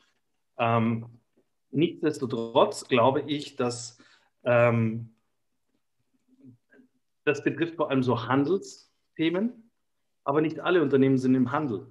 [0.60, 1.08] Ähm,
[1.72, 3.98] nichtsdestotrotz glaube ich, dass
[4.44, 5.16] ähm,
[7.24, 9.72] das betrifft vor allem so Handelsthemen,
[10.24, 11.88] aber nicht alle Unternehmen sind im Handel.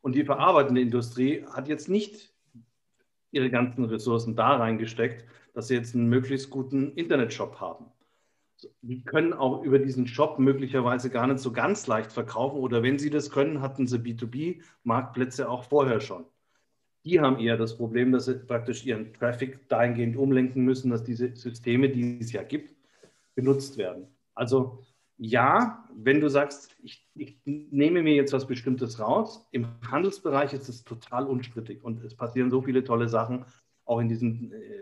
[0.00, 2.34] Und die verarbeitende Industrie hat jetzt nicht
[3.30, 7.86] ihre ganzen Ressourcen da reingesteckt, dass sie jetzt einen möglichst guten Internetshop haben.
[8.82, 12.98] Die können auch über diesen Shop möglicherweise gar nicht so ganz leicht verkaufen oder wenn
[12.98, 16.26] sie das können, hatten sie B2B-Marktplätze auch vorher schon.
[17.04, 21.34] Die haben eher das Problem, dass sie praktisch ihren Traffic dahingehend umlenken müssen, dass diese
[21.34, 22.74] Systeme, die es ja gibt,
[23.34, 24.08] benutzt werden.
[24.34, 24.84] Also
[25.22, 30.68] ja, wenn du sagst, ich, ich, nehme mir jetzt was Bestimmtes raus, im Handelsbereich ist
[30.68, 33.44] es total unstrittig und es passieren so viele tolle Sachen,
[33.84, 34.80] auch in diesem äh,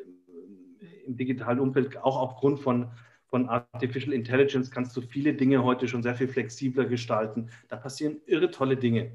[1.08, 2.88] im digitalen Umfeld, auch aufgrund von,
[3.26, 7.50] von Artificial Intelligence, kannst du viele Dinge heute schon sehr viel flexibler gestalten.
[7.68, 9.10] Da passieren irre tolle Dinge.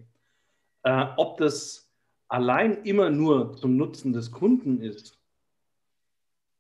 [0.84, 1.89] Äh, ob das
[2.27, 5.17] allein immer nur zum Nutzen des Kunden ist,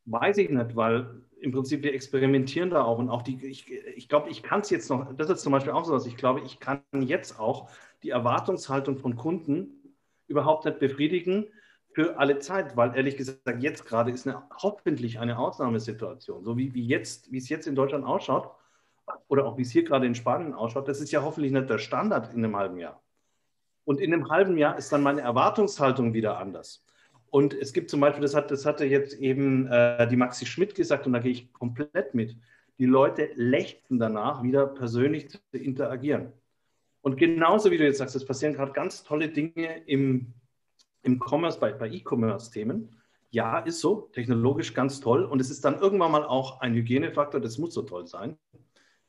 [0.05, 4.07] weiß ich nicht, weil im Prinzip wir experimentieren da auch und auch die, ich, ich
[4.07, 6.41] glaube, ich kann es jetzt noch, das ist zum Beispiel auch so was, ich glaube,
[6.41, 7.69] ich kann jetzt auch
[8.01, 9.95] die Erwartungshaltung von Kunden
[10.27, 11.47] überhaupt nicht befriedigen,
[11.93, 16.43] für alle Zeit, weil ehrlich gesagt, jetzt gerade ist eine, hoffentlich eine Ausnahmesituation.
[16.43, 18.51] So wie, wie, jetzt, wie es jetzt in Deutschland ausschaut
[19.27, 21.77] oder auch wie es hier gerade in Spanien ausschaut, das ist ja hoffentlich nicht der
[21.77, 23.01] Standard in einem halben Jahr.
[23.85, 26.85] Und in einem halben Jahr ist dann meine Erwartungshaltung wieder anders.
[27.29, 30.75] Und es gibt zum Beispiel, das, hat, das hatte jetzt eben äh, die Maxi Schmidt
[30.75, 32.37] gesagt und da gehe ich komplett mit.
[32.77, 36.31] Die Leute lächten danach, wieder persönlich zu interagieren.
[37.01, 40.33] Und genauso wie du jetzt sagst, es passieren gerade ganz tolle Dinge im
[41.03, 42.89] im Commerce, bei, bei E-Commerce-Themen.
[43.29, 45.23] Ja, ist so, technologisch ganz toll.
[45.25, 48.37] Und es ist dann irgendwann mal auch ein Hygienefaktor, das muss so toll sein.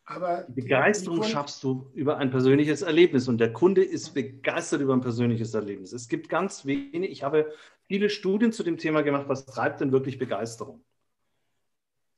[0.07, 4.83] Aber die Begeisterung die schaffst du über ein persönliches Erlebnis und der Kunde ist begeistert
[4.83, 5.93] über ein persönliches Erlebnis.
[5.93, 7.53] Es gibt ganz wenig, ich habe
[7.83, 10.85] viele Studien zu dem Thema gemacht, was treibt denn wirklich Begeisterung?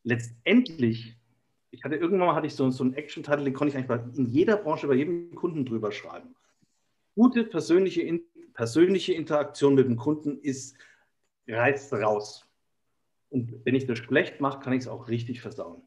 [0.02, 1.16] Letztendlich,
[1.70, 4.26] ich hatte irgendwann mal hatte ich so, so einen Action-Titel, den konnte ich eigentlich in
[4.26, 6.34] jeder Branche bei jedem Kunden drüber schreiben.
[7.14, 8.02] Gute persönliche
[8.56, 10.76] persönliche Interaktion mit dem Kunden ist,
[11.46, 12.44] reißt raus.
[13.28, 15.82] Und wenn ich das schlecht mache, kann ich es auch richtig versauen.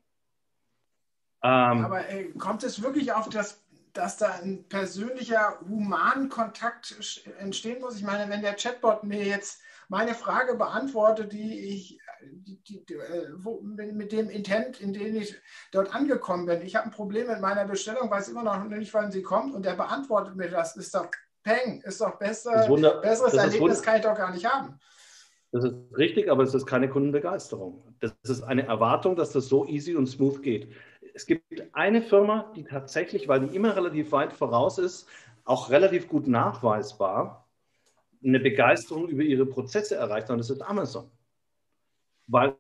[1.44, 3.62] Ähm, Aber äh, kommt es wirklich auf das,
[3.94, 6.96] dass da ein persönlicher Humankontakt
[7.40, 7.98] entstehen muss?
[7.98, 13.30] Ich meine, wenn der Chatbot mir jetzt meine Frage beantwortet, die ich, die, die, äh,
[13.38, 15.36] wo, mit dem Intent, in dem ich
[15.72, 16.62] dort angekommen bin.
[16.62, 19.66] Ich habe ein Problem mit meiner Bestellung, weiß immer noch nicht, wann sie kommt und
[19.66, 20.76] der beantwortet mir das.
[20.76, 21.10] Ist doch
[21.50, 24.80] Peng, ist doch besser, ist wunder, besseres Erlebnis kann ich doch gar nicht haben.
[25.52, 27.84] Das ist richtig, aber es ist keine Kundenbegeisterung.
[28.00, 30.72] Das ist eine Erwartung, dass das so easy und smooth geht.
[31.16, 35.08] Es gibt eine Firma, die tatsächlich, weil die immer relativ weit voraus ist,
[35.44, 37.50] auch relativ gut nachweisbar
[38.24, 41.10] eine Begeisterung über ihre Prozesse erreicht und das ist Amazon.
[42.28, 42.56] Weil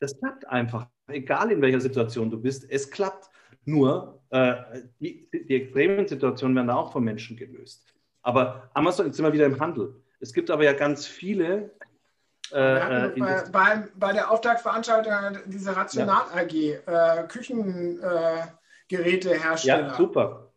[0.00, 3.30] das klappt einfach egal in welcher Situation du bist, es klappt.
[3.64, 4.56] Nur äh,
[5.00, 7.95] die, die extremen Situationen werden da auch von Menschen gelöst.
[8.26, 10.02] Aber Amazon, sind wir wieder im Handel.
[10.18, 11.70] Es gibt aber ja ganz viele.
[12.52, 15.12] Äh, äh bei, bei, bei, der Auftaktveranstaltung
[15.46, 16.80] diese Rational AG, äh,
[17.28, 19.86] Küchengerätehersteller.
[19.86, 20.52] ja, super.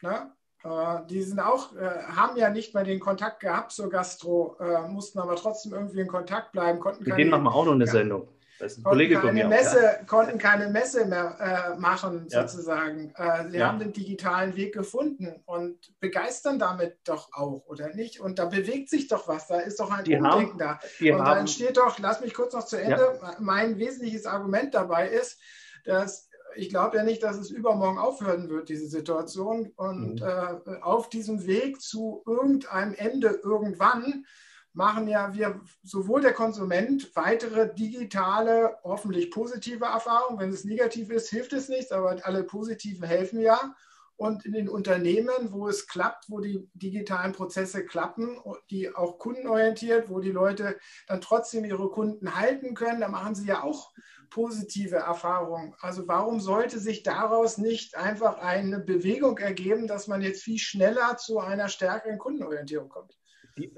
[0.00, 0.34] Na?
[0.64, 4.88] Äh, die sind auch, äh, haben ja nicht mehr den Kontakt gehabt zur Gastro, äh,
[4.88, 7.86] mussten aber trotzdem irgendwie in Kontakt bleiben, konnten Mit denen machen wir auch noch eine
[7.86, 8.26] Sendung.
[8.62, 9.48] Das ist ein Kollege von mir.
[9.48, 10.04] Messe, auch, ja.
[10.04, 12.46] Konnten keine Messe mehr äh, machen, ja.
[12.46, 13.12] sozusagen.
[13.16, 13.66] Äh, sie ja.
[13.66, 18.20] haben den digitalen Weg gefunden und begeistern damit doch auch, oder nicht?
[18.20, 20.78] Und da bewegt sich doch was, da ist doch ein die Umdenken haben, da.
[21.00, 25.08] Und haben, da entsteht doch, lass mich kurz noch zu Ende, mein wesentliches Argument dabei
[25.08, 25.40] ist,
[25.84, 29.72] dass ich glaube ja nicht, dass es übermorgen aufhören wird, diese Situation.
[29.74, 30.26] Und mhm.
[30.26, 34.24] äh, auf diesem Weg zu irgendeinem Ende irgendwann
[34.74, 40.38] machen ja wir sowohl der Konsument weitere digitale, hoffentlich positive Erfahrungen.
[40.38, 43.74] Wenn es negativ ist, hilft es nichts, aber alle positiven helfen ja.
[44.16, 48.38] Und in den Unternehmen, wo es klappt, wo die digitalen Prozesse klappen,
[48.70, 53.48] die auch kundenorientiert, wo die Leute dann trotzdem ihre Kunden halten können, da machen sie
[53.48, 53.90] ja auch
[54.30, 55.74] positive Erfahrungen.
[55.80, 61.16] Also warum sollte sich daraus nicht einfach eine Bewegung ergeben, dass man jetzt viel schneller
[61.16, 63.18] zu einer stärkeren Kundenorientierung kommt?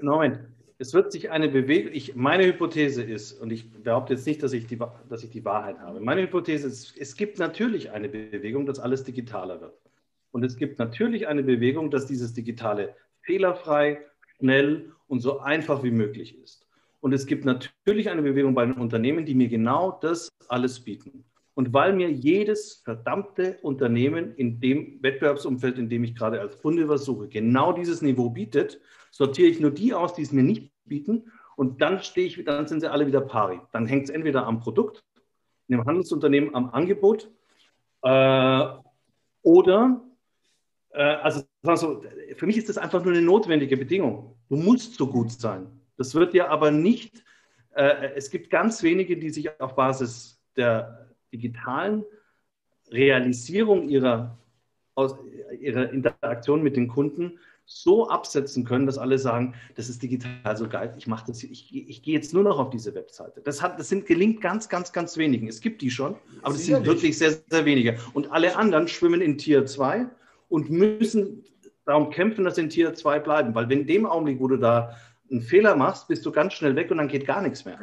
[0.01, 4.43] Moment, es wird sich eine Bewegung, ich, meine Hypothese ist, und ich behaupte jetzt nicht,
[4.43, 4.77] dass ich, die,
[5.09, 9.03] dass ich die Wahrheit habe, meine Hypothese ist, es gibt natürlich eine Bewegung, dass alles
[9.03, 9.79] digitaler wird.
[10.31, 14.01] Und es gibt natürlich eine Bewegung, dass dieses Digitale fehlerfrei,
[14.37, 16.67] schnell und so einfach wie möglich ist.
[16.99, 21.23] Und es gibt natürlich eine Bewegung bei den Unternehmen, die mir genau das alles bieten.
[21.55, 26.85] Und weil mir jedes verdammte Unternehmen in dem Wettbewerbsumfeld, in dem ich gerade als Kunde
[26.85, 31.31] versuche, genau dieses Niveau bietet, sortiere ich nur die aus, die es mir nicht bieten.
[31.55, 33.61] Und dann stehe ich, dann sind sie alle wieder pari.
[33.71, 35.03] Dann hängt es entweder am Produkt,
[35.67, 37.31] in dem Handelsunternehmen am Angebot
[38.03, 38.65] äh,
[39.41, 40.01] oder
[40.95, 41.43] äh, also,
[42.35, 44.37] für mich ist das einfach nur eine notwendige Bedingung.
[44.49, 45.67] Du musst so gut sein.
[45.97, 47.23] Das wird ja aber nicht,
[47.75, 51.04] äh, es gibt ganz wenige, die sich auf Basis der
[51.35, 52.03] digitalen
[52.91, 54.37] Realisierung ihrer,
[54.95, 55.15] aus,
[55.59, 60.69] ihrer Interaktion mit den Kunden so absetzen können, dass alle sagen, das ist digital so
[60.69, 63.41] geil, ich mache das, ich, ich gehe jetzt nur noch auf diese Webseite.
[63.41, 65.47] Das, hat, das sind, gelingt ganz, ganz, ganz wenigen.
[65.47, 67.97] Es gibt die schon, aber es sind wirklich sehr, sehr wenige.
[68.13, 70.05] Und alle anderen schwimmen in Tier 2
[70.47, 71.43] und müssen
[71.85, 73.55] darum kämpfen, dass sie in Tier 2 bleiben.
[73.55, 74.95] Weil wenn in dem Augenblick, wo du da
[75.31, 77.79] einen Fehler machst, bist du ganz schnell weg und dann geht gar nichts mehr.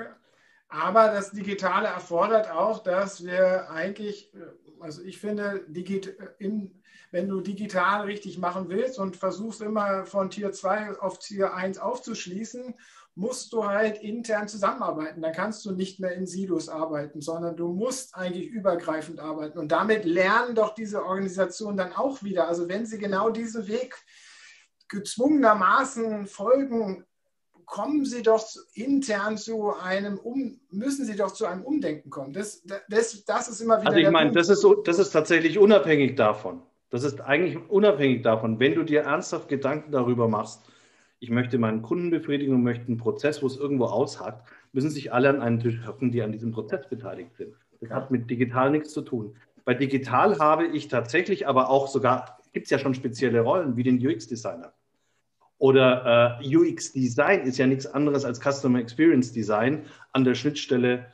[0.73, 4.33] Aber das Digitale erfordert auch, dass wir eigentlich,
[4.81, 10.31] also ich finde, digit, in, wenn du digital richtig machen willst und versuchst immer von
[10.31, 12.75] Tier 2 auf Tier 1 aufzuschließen
[13.15, 15.21] musst du halt intern zusammenarbeiten.
[15.21, 19.59] Dann kannst du nicht mehr in Silos arbeiten, sondern du musst eigentlich übergreifend arbeiten.
[19.59, 22.49] Und damit lernen doch diese Organisationen dann auch wieder.
[22.49, 23.95] Also wenn sie genau diesen Weg
[24.89, 27.05] gezwungenermaßen folgen,
[27.67, 28.45] kommen sie doch
[28.75, 32.33] intern zu einem um, müssen sie doch zu einem Umdenken kommen.
[32.33, 33.91] Das, das, das ist immer wieder.
[33.91, 36.63] Also ich meine, das ist, das ist tatsächlich unabhängig davon.
[36.91, 40.61] Das ist eigentlich unabhängig davon, wenn du dir ernsthaft Gedanken darüber machst,
[41.21, 45.13] ich möchte meinen Kunden befriedigen und möchte einen Prozess, wo es irgendwo aushakt, müssen sich
[45.13, 47.55] alle an einen Tisch hocken, die an diesem Prozess beteiligt sind.
[47.81, 49.37] Das hat mit digital nichts zu tun.
[49.65, 53.85] Bei digital habe ich tatsächlich aber auch sogar, gibt es ja schon spezielle Rollen wie
[53.85, 54.73] den UX-Designer.
[55.63, 61.07] Oder äh, UX-Design ist ja nichts anderes als Customer Experience Design an der Schnittstelle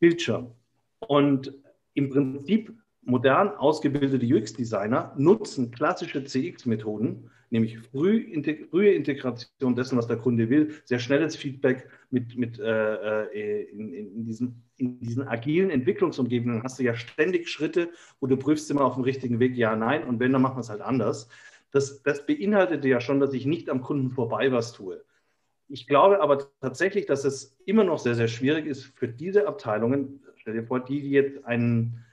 [0.00, 0.52] Bildschirm.
[1.00, 1.52] Und
[1.92, 10.16] im Prinzip modern ausgebildete UX-Designer nutzen klassische CX-Methoden, nämlich früh, frühe Integration dessen, was der
[10.16, 15.68] Kunde will, sehr schnelles Feedback mit, mit äh, äh, in, in, diesen, in diesen agilen
[15.68, 19.76] Entwicklungsumgebungen hast du ja ständig Schritte, wo du prüfst immer auf dem richtigen Weg, ja,
[19.76, 21.28] nein, und wenn, dann machen wir es halt anders.
[21.72, 25.02] Das, das beinhaltete ja schon, dass ich nicht am Kunden vorbei was tue.
[25.68, 30.22] Ich glaube aber tatsächlich, dass es immer noch sehr, sehr schwierig ist für diese Abteilungen,
[30.36, 32.04] stell dir vor, die, die jetzt einen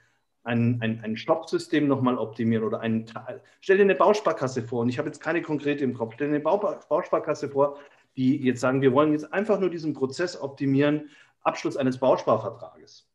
[0.42, 3.42] ein, ein, ein Stoppsystem nochmal optimieren oder einen Teil.
[3.60, 6.34] Stell dir eine Bausparkasse vor, und ich habe jetzt keine konkrete im Kopf, stell dir
[6.34, 7.78] eine Bausparkasse vor,
[8.16, 11.10] die jetzt sagen, wir wollen jetzt einfach nur diesen Prozess optimieren,
[11.42, 13.06] Abschluss eines Bausparvertrages.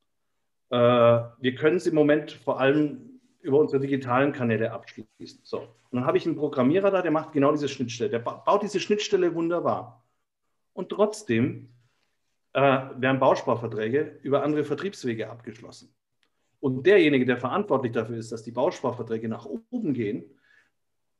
[0.69, 3.14] Äh, wir können es im Moment vor allem
[3.45, 5.39] über unsere digitalen Kanäle abschließen.
[5.43, 5.59] So.
[5.59, 8.09] Und dann habe ich einen Programmierer da, der macht genau diese Schnittstelle.
[8.09, 10.03] Der baut diese Schnittstelle wunderbar.
[10.73, 11.69] Und trotzdem
[12.53, 15.93] äh, werden Bausparverträge über andere Vertriebswege abgeschlossen.
[16.59, 20.25] Und derjenige, der verantwortlich dafür ist, dass die Bausparverträge nach oben gehen,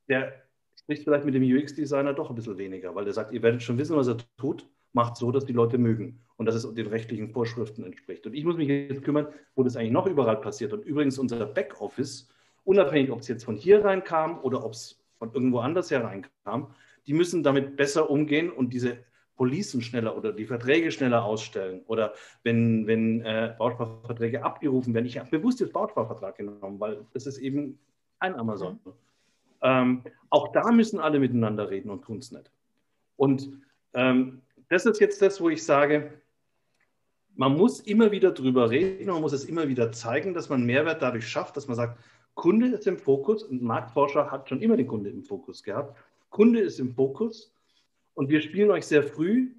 [0.08, 0.42] der
[0.74, 3.78] spricht vielleicht mit dem UX-Designer doch ein bisschen weniger, weil der sagt, ihr werdet schon
[3.78, 7.28] wissen, was er tut, macht so, dass die Leute mögen und dass es den rechtlichen
[7.28, 8.26] Vorschriften entspricht.
[8.26, 10.72] Und ich muss mich jetzt kümmern, wo das eigentlich noch überall passiert.
[10.72, 12.28] Und übrigens unser Backoffice,
[12.64, 16.74] unabhängig, ob es jetzt von hier reinkam oder ob es von irgendwo anders hereinkam,
[17.06, 18.96] die müssen damit besser umgehen und diese
[19.36, 21.82] Policen schneller oder die Verträge schneller ausstellen.
[21.88, 25.04] Oder wenn, wenn äh, Bausparverträge abgerufen werden.
[25.04, 27.78] Ich habe bewusst jetzt Bausparvertrag genommen, weil das ist eben
[28.18, 28.80] ein Amazon.
[28.82, 28.92] Mhm.
[29.60, 32.50] Ähm, auch da müssen alle miteinander reden und tun es nicht.
[33.16, 33.50] Und
[33.92, 36.20] ähm, das ist jetzt das, wo ich sage,
[37.34, 41.02] man muss immer wieder drüber reden, man muss es immer wieder zeigen, dass man Mehrwert
[41.02, 41.98] dadurch schafft, dass man sagt,
[42.34, 45.98] Kunde ist im Fokus und Marktforscher hat schon immer den Kunde im Fokus gehabt.
[46.30, 47.54] Kunde ist im Fokus
[48.14, 49.54] und wir spielen euch sehr früh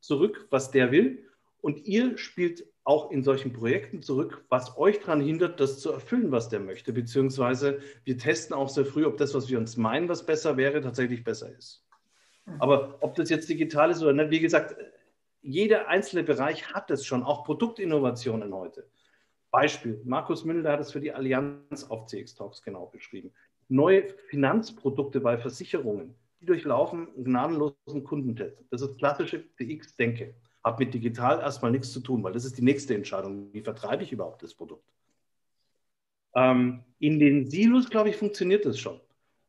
[0.00, 1.26] zurück, was der will
[1.60, 6.32] und ihr spielt auch in solchen Projekten zurück, was euch daran hindert, das zu erfüllen,
[6.32, 6.92] was der möchte.
[6.92, 10.80] Beziehungsweise wir testen auch sehr früh, ob das, was wir uns meinen, was besser wäre,
[10.80, 11.84] tatsächlich besser ist.
[12.46, 12.60] Mhm.
[12.60, 14.76] Aber ob das jetzt digital ist oder nicht, wie gesagt,
[15.42, 18.88] jeder einzelne Bereich hat es schon, auch Produktinnovationen heute.
[19.50, 23.32] Beispiel, Markus Müller hat es für die Allianz auf CX Talks genau beschrieben.
[23.68, 28.64] Neue Finanzprodukte bei Versicherungen, die durchlaufen einen gnadenlosen Kundentest.
[28.70, 30.34] Das ist klassische CX-Denke.
[30.64, 33.52] Hat mit digital erstmal nichts zu tun, weil das ist die nächste Entscheidung.
[33.52, 34.84] Wie vertreibe ich überhaupt das Produkt?
[36.34, 39.00] Ähm, in den Silos, glaube ich, funktioniert das schon.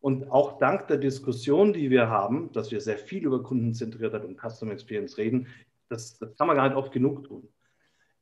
[0.04, 4.38] Und auch dank der Diskussion, die wir haben, dass wir sehr viel über Kundenzentriertheit und
[4.38, 5.48] Customer Experience reden,
[5.88, 7.48] das, das kann man gar nicht oft genug tun.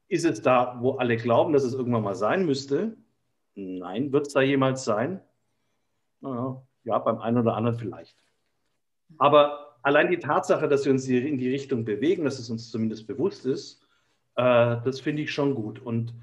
[0.08, 2.96] Ist es da, wo alle glauben, dass es irgendwann mal sein müsste?
[3.56, 4.14] Nein.
[4.14, 5.22] Wird es da jemals sein?
[6.20, 8.16] Naja, ja, beim einen oder anderen vielleicht.
[9.18, 13.08] Aber allein die Tatsache, dass wir uns in die Richtung bewegen, dass es uns zumindest
[13.08, 13.82] bewusst ist,
[14.36, 15.80] äh, das finde ich schon gut.
[15.80, 16.14] Und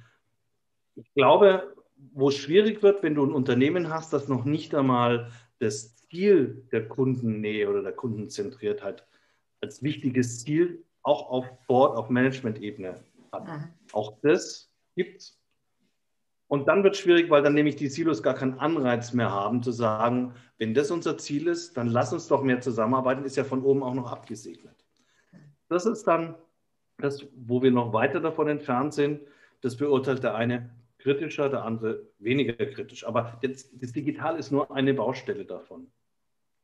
[0.95, 1.75] ich glaube,
[2.13, 6.67] wo es schwierig wird, wenn du ein Unternehmen hast, das noch nicht einmal das Ziel
[6.73, 9.07] der Kundennähe oder der Kundenzentriertheit
[9.61, 13.01] als wichtiges Ziel auch auf Board, auf Management-Ebene
[13.33, 13.47] hat.
[13.47, 13.69] Mhm.
[13.93, 15.39] Auch das gibt es.
[16.49, 19.63] Und dann wird es schwierig, weil dann nämlich die Silos gar keinen Anreiz mehr haben,
[19.63, 23.45] zu sagen, wenn das unser Ziel ist, dann lass uns doch mehr zusammenarbeiten, ist ja
[23.45, 24.85] von oben auch noch abgesegnet.
[25.69, 26.35] Das ist dann
[26.97, 29.21] das, wo wir noch weiter davon entfernt sind.
[29.61, 33.07] Das beurteilt der eine kritischer, der andere weniger kritisch.
[33.07, 35.87] Aber das, das Digital ist nur eine Baustelle davon.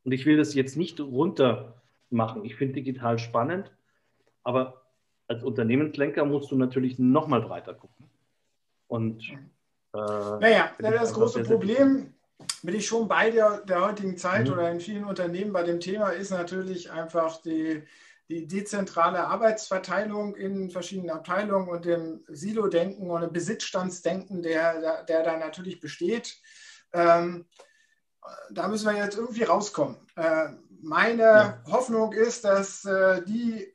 [0.03, 2.45] Und ich will das jetzt nicht runter machen.
[2.45, 3.71] Ich finde digital spannend,
[4.43, 4.81] aber
[5.27, 8.09] als Unternehmenslenker musst du natürlich noch mal breiter gucken.
[8.87, 9.23] Und
[9.93, 12.13] äh, naja, das große Problem,
[12.61, 14.53] bin ich schon bei der, der heutigen Zeit mhm.
[14.53, 17.81] oder in vielen Unternehmen bei dem Thema, ist natürlich einfach die,
[18.29, 25.37] die dezentrale Arbeitsverteilung in verschiedenen Abteilungen und dem Silo-Denken und dem Besitzstandsdenken, der, der, da
[25.37, 26.41] natürlich besteht.
[26.93, 27.45] Ähm,
[28.49, 29.97] da müssen wir jetzt irgendwie rauskommen.
[30.15, 30.49] Äh,
[30.81, 31.63] meine ja.
[31.67, 33.71] Hoffnung ist, dass äh, die äh,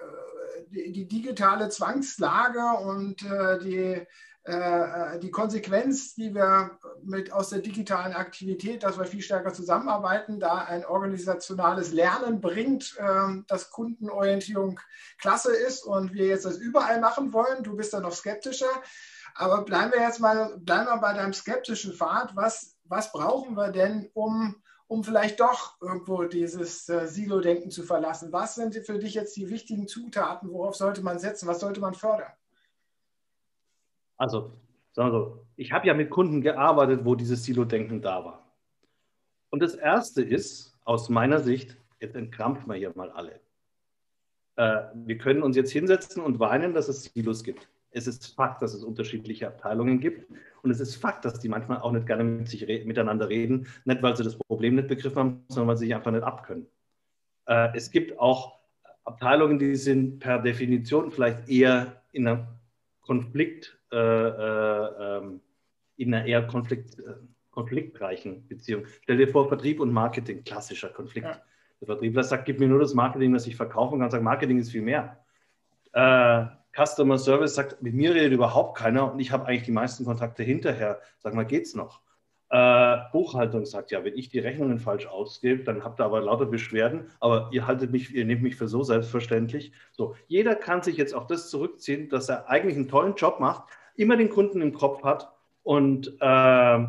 [0.71, 4.07] die, die digitale Zwangslage und äh, die,
[4.47, 10.65] die Konsequenz, die wir mit aus der digitalen Aktivität, dass wir viel stärker zusammenarbeiten, da
[10.65, 14.81] ein organisationales Lernen bringt, äh, dass Kundenorientierung
[15.19, 17.63] klasse ist und wir jetzt das überall machen wollen.
[17.63, 18.71] Du bist da noch skeptischer.
[19.35, 22.35] Aber bleiben wir jetzt mal, bleiben wir bei deinem skeptischen Pfad.
[22.35, 24.57] Was, was brauchen wir denn, um
[24.91, 28.33] um vielleicht doch irgendwo dieses äh, Silo-Denken zu verlassen?
[28.33, 30.51] Was sind für dich jetzt die wichtigen Zutaten?
[30.51, 31.47] Worauf sollte man setzen?
[31.47, 32.33] Was sollte man fördern?
[34.21, 34.53] Also,
[34.93, 38.55] sagen wir so, ich habe ja mit Kunden gearbeitet, wo dieses Silo-Denken da war.
[39.49, 43.41] Und das Erste ist, aus meiner Sicht, jetzt entkrampfen wir hier mal alle.
[44.57, 47.67] Äh, wir können uns jetzt hinsetzen und weinen, dass es Silos gibt.
[47.93, 50.31] Es ist Fakt, dass es unterschiedliche Abteilungen gibt.
[50.63, 53.69] Und es ist Fakt, dass die manchmal auch nicht gerne mit sich re miteinander reden.
[53.87, 56.67] Nicht, weil sie das Problem nicht begriffen haben, sondern weil sie sich einfach nicht abkönnen.
[57.47, 58.59] Äh, es gibt auch
[59.05, 62.49] Abteilungen, die sind per Definition vielleicht eher in einer
[63.01, 63.80] Konflikt,
[66.01, 67.15] in einer eher Konflikt, äh,
[67.51, 68.85] konfliktreichen Beziehung.
[69.03, 71.27] Stell dir vor, Vertrieb und Marketing, klassischer Konflikt.
[71.27, 71.43] Ja.
[71.81, 74.11] Der Vertriebler sagt, gib mir nur das Marketing, das ich verkaufen kann.
[74.11, 75.19] Sagt, Marketing ist viel mehr.
[75.93, 80.05] Äh, Customer Service sagt, mit mir redet überhaupt keiner und ich habe eigentlich die meisten
[80.05, 81.01] Kontakte hinterher.
[81.19, 82.01] Sag mal, geht's noch?
[82.49, 86.47] Äh, Buchhaltung sagt, ja, wenn ich die Rechnungen falsch ausgebe, dann habt ihr aber lauter
[86.47, 89.73] Beschwerden, aber ihr haltet mich, ihr nehmt mich für so selbstverständlich.
[89.93, 93.71] So, jeder kann sich jetzt auf das zurückziehen, dass er eigentlich einen tollen Job macht,
[93.97, 95.33] immer den Kunden im Kopf hat
[95.63, 96.87] und äh,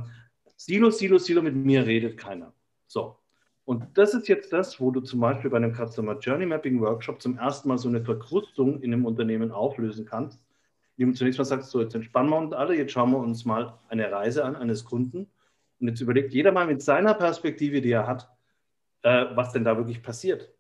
[0.56, 2.54] Silo, Silo, Silo, mit mir redet keiner.
[2.88, 3.18] So,
[3.66, 7.22] und das ist jetzt das, wo du zum Beispiel bei einem Customer Journey Mapping Workshop
[7.22, 10.44] zum ersten Mal so eine Verkrustung in einem Unternehmen auflösen kannst,
[10.98, 13.46] indem du zunächst mal sagst, so jetzt entspannen wir uns alle, jetzt schauen wir uns
[13.46, 15.28] mal eine Reise an eines Kunden
[15.80, 18.30] und jetzt überlegt jeder mal mit seiner Perspektive, die er hat,
[19.04, 20.54] äh, was denn da wirklich passiert.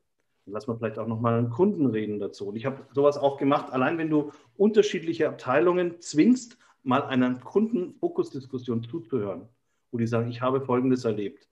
[0.45, 2.47] Lassen wir vielleicht auch nochmal einen Kunden reden dazu.
[2.49, 8.83] Und ich habe sowas auch gemacht, allein wenn du unterschiedliche Abteilungen zwingst, mal einer Kundenfokusdiskussion
[8.83, 9.47] zuzuhören,
[9.91, 11.47] wo die sagen, ich habe Folgendes erlebt.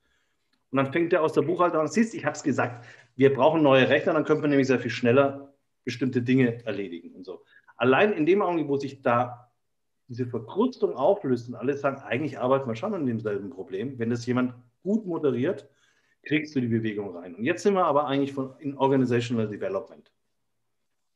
[0.72, 2.86] Und dann fängt der aus der Buchhaltung an, siehst, ich habe es gesagt,
[3.16, 7.26] wir brauchen neue Rechner, dann können wir nämlich sehr viel schneller bestimmte Dinge erledigen und
[7.26, 7.44] so.
[7.78, 9.52] Allein in dem Augenblick, wo sich da
[10.08, 14.26] diese Verkrustung auflöst und alle sagen, eigentlich arbeiten wir schon an demselben Problem, wenn das
[14.26, 15.68] jemand gut moderiert,
[16.24, 17.36] kriegst du die Bewegung rein.
[17.36, 20.12] Und jetzt sind wir aber eigentlich von, in Organizational Development.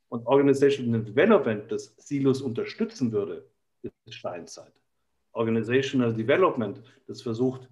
[0.09, 3.45] Und Organizational Development, das Silos unterstützen würde,
[3.81, 4.71] ist Steinzeit.
[5.33, 7.67] Organizational Development, das versucht,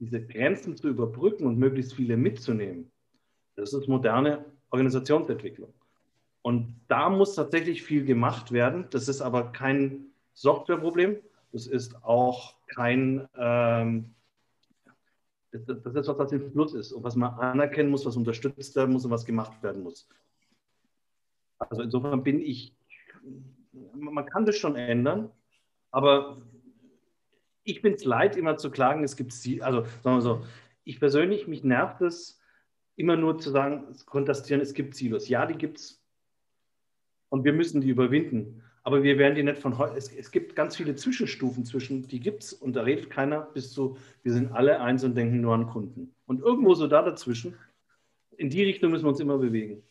[0.00, 2.90] diese Grenzen zu überbrücken und möglichst viele mitzunehmen,
[3.54, 5.72] das ist moderne Organisationsentwicklung.
[6.42, 8.86] Und da muss tatsächlich viel gemacht werden.
[8.90, 11.18] Das ist aber kein Softwareproblem.
[11.52, 14.14] Das ist auch kein, ähm,
[15.52, 18.92] das, ist was, was im Fluss ist und was man anerkennen muss, was unterstützt werden
[18.92, 20.08] muss und was gemacht werden muss.
[21.58, 22.74] Also insofern bin ich,
[23.94, 25.30] man kann das schon ändern,
[25.90, 26.40] aber
[27.64, 30.44] ich bin es leid, immer zu klagen, es gibt sie, also sagen wir so,
[30.84, 32.40] ich persönlich, mich nervt es,
[32.96, 35.28] immer nur zu sagen, kontrastieren, es gibt Silos.
[35.28, 36.00] Ja, die gibt es
[37.28, 38.62] und wir müssen die überwinden.
[38.82, 39.96] Aber wir werden die nicht von heute.
[39.96, 43.72] Es, es, gibt ganz viele Zwischenstufen zwischen, die gibt es und da redet keiner bis
[43.72, 46.14] zu, wir sind alle eins und denken nur an Kunden.
[46.26, 47.56] Und irgendwo so da dazwischen,
[48.36, 49.82] in die Richtung müssen wir uns immer bewegen.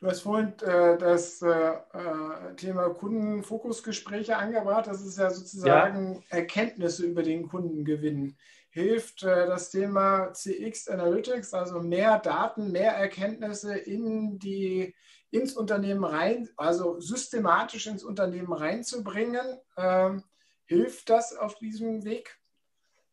[0.00, 4.86] Du hast vorhin äh, das äh, äh Thema Kundenfokusgespräche angebracht.
[4.86, 6.38] Das ist ja sozusagen ja.
[6.38, 8.36] Erkenntnisse über den Kunden gewinnen.
[8.70, 14.94] Hilft äh, das Thema CX Analytics, also mehr Daten, mehr Erkenntnisse in die,
[15.30, 19.58] ins Unternehmen rein, also systematisch ins Unternehmen reinzubringen?
[19.76, 20.24] Ähm,
[20.64, 22.38] hilft das auf diesem Weg?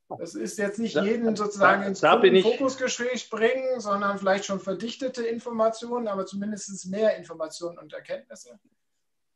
[0.08, 6.26] Das ist jetzt nicht jeden sozusagen ins Fokusgespräch bringen, sondern vielleicht schon verdichtete Informationen, aber
[6.28, 8.60] zumindest mehr Informationen und Erkenntnisse.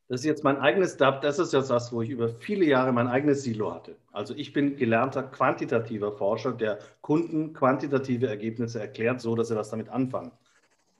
[0.09, 3.07] Das ist jetzt mein eigenes, das ist jetzt das, wo ich über viele Jahre mein
[3.07, 3.95] eigenes Silo hatte.
[4.11, 9.69] Also ich bin gelernter quantitativer Forscher, der Kunden quantitative Ergebnisse erklärt, so dass sie was
[9.69, 10.31] damit anfangen.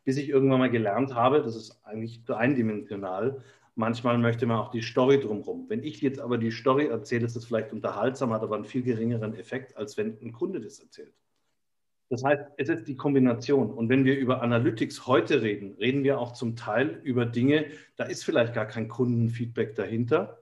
[0.10, 3.44] Bis ich irgendwann mal gelernt habe, das ist eigentlich zu eindimensional,
[3.76, 5.68] Manchmal möchte man auch die Story drumherum.
[5.70, 8.82] Wenn ich jetzt aber die Story erzähle, ist es vielleicht unterhaltsam, hat aber einen viel
[8.82, 11.14] geringeren Effekt, als wenn ein Kunde das erzählt.
[12.10, 13.72] Das heißt, es ist die Kombination.
[13.72, 18.06] Und wenn wir über Analytics heute reden, reden wir auch zum Teil über Dinge, da
[18.06, 20.42] ist vielleicht gar kein Kundenfeedback dahinter.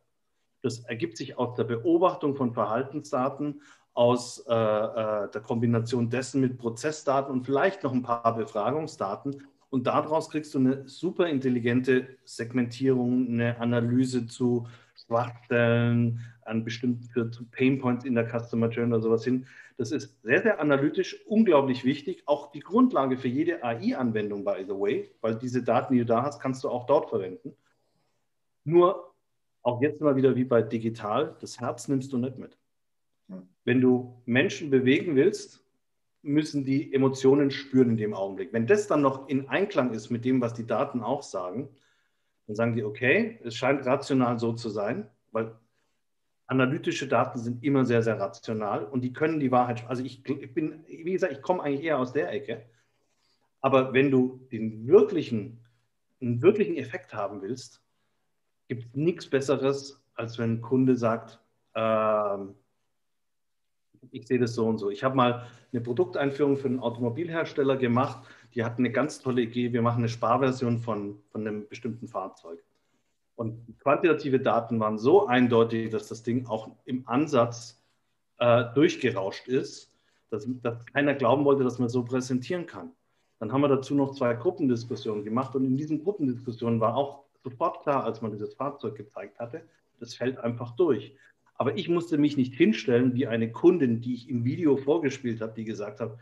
[0.61, 3.61] Das ergibt sich aus der Beobachtung von Verhaltensdaten,
[3.93, 9.43] aus äh, äh, der Kombination dessen mit Prozessdaten und vielleicht noch ein paar Befragungsdaten.
[9.70, 14.68] Und daraus kriegst du eine super intelligente Segmentierung, eine Analyse zu
[15.05, 19.45] Schwachstellen, an bestimmten Painpoints in der Customer Journey oder sowas hin.
[19.78, 22.24] Das ist sehr, sehr analytisch, unglaublich wichtig.
[22.26, 26.24] Auch die Grundlage für jede AI-Anwendung, by the way, weil diese Daten, die du da
[26.24, 27.53] hast, kannst du auch dort verwenden.
[28.63, 29.13] Nur
[29.61, 32.57] auch jetzt mal wieder wie bei digital, das Herz nimmst du nicht mit.
[33.65, 35.66] Wenn du Menschen bewegen willst,
[36.28, 38.53] müssen die Emotionen spüren in dem Augenblick.
[38.53, 41.69] Wenn das dann noch in Einklang ist mit dem, was die Daten auch sagen,
[42.45, 45.55] dann sagen die, okay, es scheint rational so zu sein, weil
[46.45, 50.86] analytische Daten sind immer sehr, sehr rational und die können die Wahrheit, also ich, bin,
[50.88, 52.65] wie gesagt, ich komme eigentlich eher aus der Ecke,
[53.61, 55.59] aber wenn du den wirklichen,
[56.21, 57.82] einen wirklichen Effekt haben willst,
[58.67, 61.39] gibt es nichts Besseres, als wenn ein Kunde sagt,
[61.75, 62.55] ähm,
[64.11, 64.89] ich sehe das so und so.
[64.89, 68.25] Ich habe mal eine Produkteinführung für einen Automobilhersteller gemacht.
[68.55, 69.73] Die hatten eine ganz tolle Idee.
[69.73, 72.63] Wir machen eine Sparversion von, von einem bestimmten Fahrzeug.
[73.35, 77.79] Und quantitative Daten waren so eindeutig, dass das Ding auch im Ansatz
[78.39, 79.93] äh, durchgerauscht ist,
[80.29, 82.91] dass, dass keiner glauben wollte, dass man so präsentieren kann.
[83.39, 87.83] Dann haben wir dazu noch zwei Gruppendiskussionen gemacht und in diesen Gruppendiskussionen war auch sofort
[87.83, 89.61] klar, als man dieses Fahrzeug gezeigt hatte,
[89.99, 91.15] das fällt einfach durch.
[91.58, 95.53] Aber ich musste mich nicht hinstellen wie eine Kundin, die ich im Video vorgespielt habe,
[95.53, 96.18] die gesagt hat,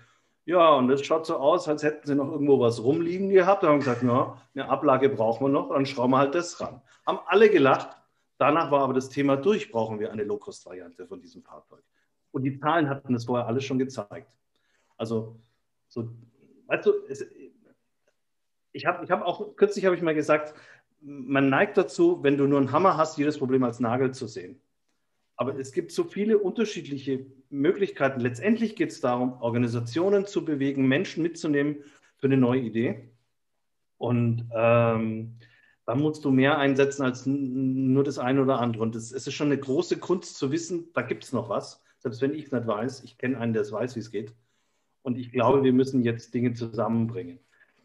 [0.46, 3.64] ja, und das schaut so aus, als hätten sie noch irgendwo was rumliegen gehabt.
[3.64, 6.82] Da haben gesagt, ja, eine Ablage brauchen wir noch, dann schrauben wir halt das ran.
[7.06, 7.98] Haben alle gelacht.
[8.38, 11.84] Danach war aber das Thema durch, brauchen wir eine Low-Cost-Variante von diesem Fahrzeug.
[12.32, 14.30] Und die Zahlen hatten das vorher alles schon gezeigt.
[14.98, 15.40] Also,
[15.88, 16.10] so,
[16.68, 17.26] weißt du, es,
[18.72, 20.54] ich habe ich hab auch, kürzlich habe ich mal gesagt,
[21.02, 24.62] man neigt dazu, wenn du nur einen Hammer hast, jedes Problem als Nagel zu sehen.
[25.38, 28.20] Aber es gibt so viele unterschiedliche Möglichkeiten.
[28.20, 31.78] Letztendlich geht es darum, Organisationen zu bewegen, Menschen mitzunehmen
[32.18, 33.10] für eine neue Idee.
[33.98, 35.38] Und ähm,
[35.86, 38.82] da musst du mehr einsetzen als nur das eine oder andere.
[38.82, 41.84] Und es ist schon eine große Kunst zu wissen, da gibt es noch was.
[42.00, 44.34] Selbst wenn ich es nicht weiß, ich kenne einen, der es weiß, wie es geht.
[45.02, 47.40] Und ich glaube, wir müssen jetzt Dinge zusammenbringen.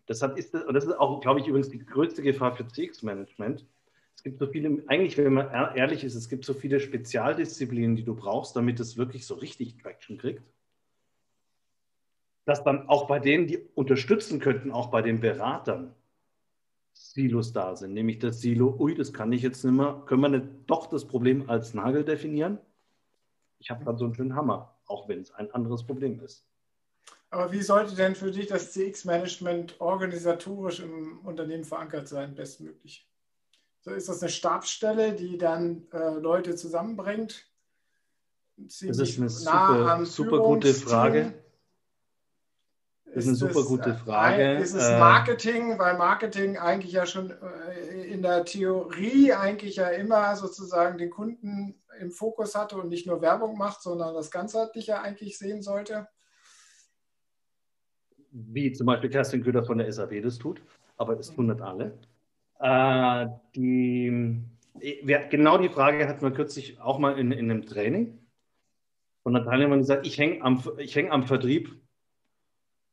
[0.08, 3.66] Deshalb ist das, und das ist auch, glaube ich, übrigens die größte Gefahr für CX-Management.
[4.20, 8.04] Es gibt so viele, eigentlich, wenn man ehrlich ist, es gibt so viele Spezialdisziplinen, die
[8.04, 10.42] du brauchst, damit es wirklich so richtig Traction kriegt.
[12.44, 15.94] Dass dann auch bei denen, die unterstützen könnten, auch bei den Beratern,
[16.92, 17.94] Silos da sind.
[17.94, 21.06] Nämlich das Silo, ui, das kann ich jetzt nicht mehr, können wir nicht doch das
[21.06, 22.58] Problem als Nagel definieren?
[23.58, 26.44] Ich habe gerade so einen schönen Hammer, auch wenn es ein anderes Problem ist.
[27.30, 33.09] Aber wie sollte denn für dich das CX-Management organisatorisch im Unternehmen verankert sein, bestmöglich?
[33.80, 37.46] So ist das eine Stabsstelle, die dann äh, Leute zusammenbringt?
[38.56, 41.32] Das ist eine super, super gute Frage.
[43.06, 44.58] Das ist eine super gute Frage.
[44.58, 49.88] Ist es äh, Marketing, weil Marketing eigentlich ja schon äh, in der Theorie eigentlich ja
[49.88, 55.00] immer sozusagen den Kunden im Fokus hatte und nicht nur Werbung macht, sondern das ganzheitliche
[55.00, 56.06] eigentlich sehen sollte?
[58.30, 60.62] Wie zum Beispiel Kerstin Köder von der SAP das tut,
[60.96, 61.98] aber das tun nicht alle.
[62.60, 64.42] Äh, die,
[65.30, 68.18] genau die Frage hatten wir kürzlich auch mal in, in einem Training
[69.22, 71.74] von einer Teilnehmerin gesagt, ich hänge am, häng am Vertrieb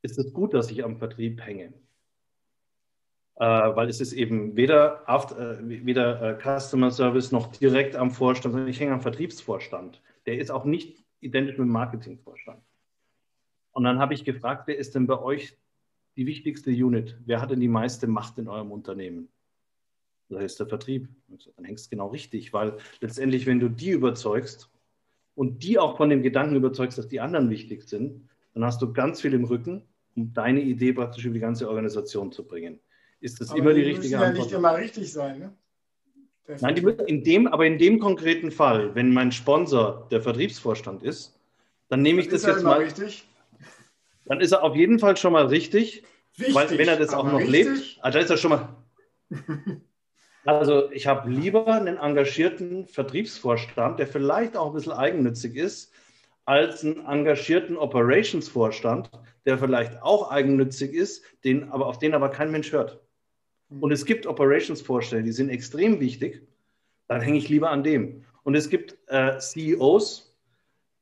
[0.03, 1.73] ist es gut, dass ich am Vertrieb hänge.
[3.35, 8.11] Äh, weil es ist eben weder, after, äh, weder äh, Customer Service noch direkt am
[8.11, 10.01] Vorstand, sondern ich hänge am Vertriebsvorstand.
[10.25, 12.61] Der ist auch nicht identisch mit dem Marketingvorstand.
[13.71, 15.57] Und dann habe ich gefragt, wer ist denn bei euch
[16.15, 17.17] die wichtigste Unit?
[17.25, 19.29] Wer hat denn die meiste Macht in eurem Unternehmen?
[20.29, 21.07] Das ist der Vertrieb.
[21.55, 24.69] Dann hängst du genau richtig, weil letztendlich, wenn du die überzeugst
[25.35, 28.91] und die auch von dem Gedanken überzeugst, dass die anderen wichtig sind, dann hast du
[28.91, 29.83] ganz viel im Rücken,
[30.15, 32.79] um deine Idee praktisch über die ganze Organisation zu bringen.
[33.19, 34.37] Ist das aber immer die, die richtige Antwort?
[34.37, 35.53] ja nicht immer richtig sein, ne?
[36.61, 41.03] Nein, die müssen in dem, aber in dem konkreten Fall, wenn mein Sponsor der Vertriebsvorstand
[41.03, 41.37] ist,
[41.89, 42.79] dann nehme ich das jetzt mal.
[42.79, 43.27] Richtig?
[44.25, 46.03] Dann ist er auf jeden Fall schon mal richtig,
[46.35, 47.65] Wichtig, weil wenn er das auch noch richtig?
[47.65, 48.75] lebt, also ist er schon mal.
[50.47, 55.91] Also ich habe lieber einen engagierten Vertriebsvorstand, der vielleicht auch ein bisschen eigennützig ist,
[56.45, 59.11] als einen engagierten Operationsvorstand,
[59.45, 63.01] der vielleicht auch eigennützig ist, den, aber auf den aber kein Mensch hört.
[63.69, 63.83] Hm.
[63.83, 66.47] Und es gibt Operationsvorstände, die sind extrem wichtig,
[67.09, 68.23] dann hänge ich lieber an dem.
[68.43, 70.33] Und es gibt äh, CEOs,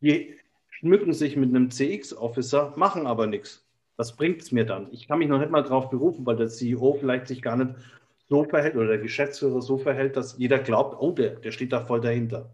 [0.01, 0.33] die
[0.71, 3.63] schmücken sich mit einem CX-Officer, machen aber nichts.
[3.95, 4.91] Was bringt es mir dann?
[4.91, 7.75] Ich kann mich noch nicht mal darauf berufen, weil der CEO vielleicht sich gar nicht
[8.27, 11.81] so verhält oder der Geschäftsführer so verhält, dass jeder glaubt, oh, der, der steht da
[11.81, 12.53] voll dahinter.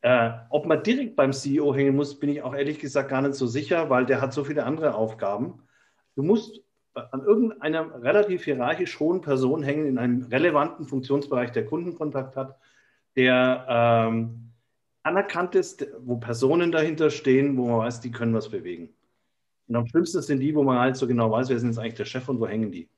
[0.00, 3.34] Äh, ob man direkt beim CEO hängen muss, bin ich auch ehrlich gesagt gar nicht
[3.34, 5.62] so sicher, weil der hat so viele andere Aufgaben.
[6.16, 6.60] Du musst
[6.94, 12.58] an irgendeiner relativ hierarchisch hohen Person hängen in einem relevanten Funktionsbereich, der Kundenkontakt hat,
[13.16, 14.52] der ähm,
[15.02, 18.90] anerkannt ist, wo Personen dahinter stehen, wo man weiß, die können was bewegen.
[19.68, 21.94] Und am schlimmsten sind die, wo man halt so genau weiß, wer ist jetzt eigentlich
[21.94, 22.88] der Chef und wo hängen die.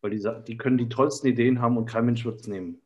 [0.00, 2.80] Weil die, die können die tollsten Ideen haben und kein Mensch wird es nehmen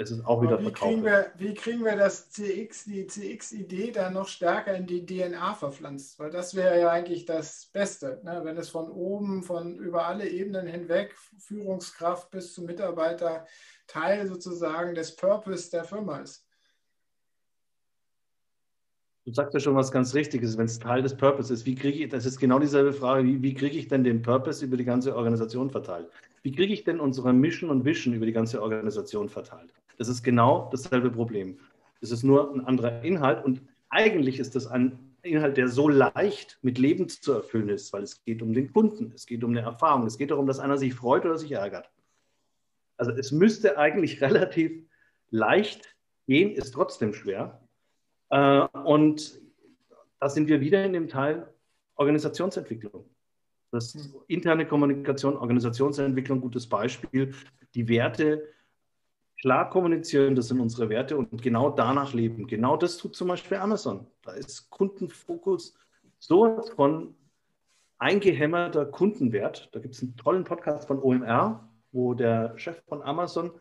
[0.00, 4.14] es ist auch wieder wie kriegen, wir, wie kriegen wir das CX, die CX-Idee dann
[4.14, 6.18] noch stärker in die DNA verpflanzt?
[6.18, 8.40] Weil das wäre ja eigentlich das Beste, ne?
[8.44, 13.46] wenn es von oben, von über alle Ebenen hinweg, Führungskraft bis zum Mitarbeiter,
[13.86, 16.46] Teil sozusagen des Purpose der Firma ist.
[19.26, 21.66] Du sagst ja schon was ganz Richtiges, wenn es Teil des Purpose ist.
[21.66, 24.64] Wie kriege ich, das ist genau dieselbe Frage, wie, wie kriege ich denn den Purpose
[24.64, 26.08] über die ganze Organisation verteilt?
[26.42, 29.72] Wie kriege ich denn unsere Mission und Vision über die ganze Organisation verteilt?
[29.98, 31.58] Das ist genau dasselbe Problem.
[32.00, 33.60] Es ist nur ein anderer Inhalt und
[33.90, 38.24] eigentlich ist das ein Inhalt, der so leicht mit Leben zu erfüllen ist, weil es
[38.24, 40.94] geht um den Kunden, es geht um eine Erfahrung, es geht darum, dass einer sich
[40.94, 41.90] freut oder sich ärgert.
[42.96, 44.86] Also es müsste eigentlich relativ
[45.30, 45.94] leicht
[46.26, 47.60] gehen, ist trotzdem schwer.
[48.30, 49.40] Äh, und
[50.18, 51.52] da sind wir wieder in dem Teil
[51.96, 53.09] Organisationsentwicklung.
[53.70, 53.96] Das
[54.26, 57.34] interne Kommunikation, Organisationsentwicklung, gutes Beispiel.
[57.74, 58.48] Die Werte,
[59.40, 62.46] klar kommunizieren, das sind unsere Werte und genau danach leben.
[62.48, 64.06] Genau das tut zum Beispiel Amazon.
[64.22, 65.74] Da ist Kundenfokus
[66.18, 67.14] so von
[67.98, 69.68] eingehämmerter Kundenwert.
[69.72, 73.52] Da gibt es einen tollen Podcast von OMR, wo der Chef von Amazon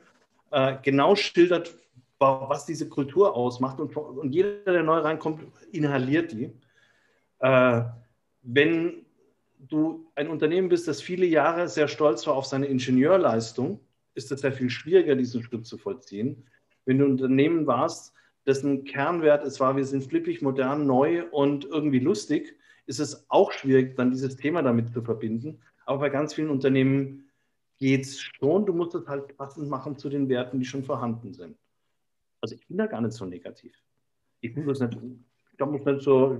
[0.52, 1.76] äh, genau schildert,
[2.18, 3.80] was diese Kultur ausmacht.
[3.80, 6.52] Und, und, jeder, der neu reinkommt, inhaliert die.
[7.40, 7.84] Äh,
[8.42, 9.06] wenn
[9.60, 13.80] du ein Unternehmen bist, das viele Jahre sehr stolz war auf seine Ingenieurleistung,
[14.16, 16.46] ist es sehr viel schwieriger, diesen Schritt zu vollziehen.
[16.86, 18.14] Wenn du ein Unternehmen warst,
[18.46, 22.56] dessen Kernwert es war, wir sind flippig, modern, neu und irgendwie lustig,
[22.86, 25.60] ist es auch schwierig, dann dieses Thema damit zu verbinden.
[25.86, 27.30] Aber bei ganz vielen Unternehmen
[27.78, 28.66] geht es schon.
[28.66, 31.58] Du musst es halt passend machen zu den Werten, die schon vorhanden sind.
[32.42, 33.74] Also ich bin da gar nicht so negativ.
[34.42, 35.20] Ich muss das nicht,
[35.54, 36.40] ich muss nicht so,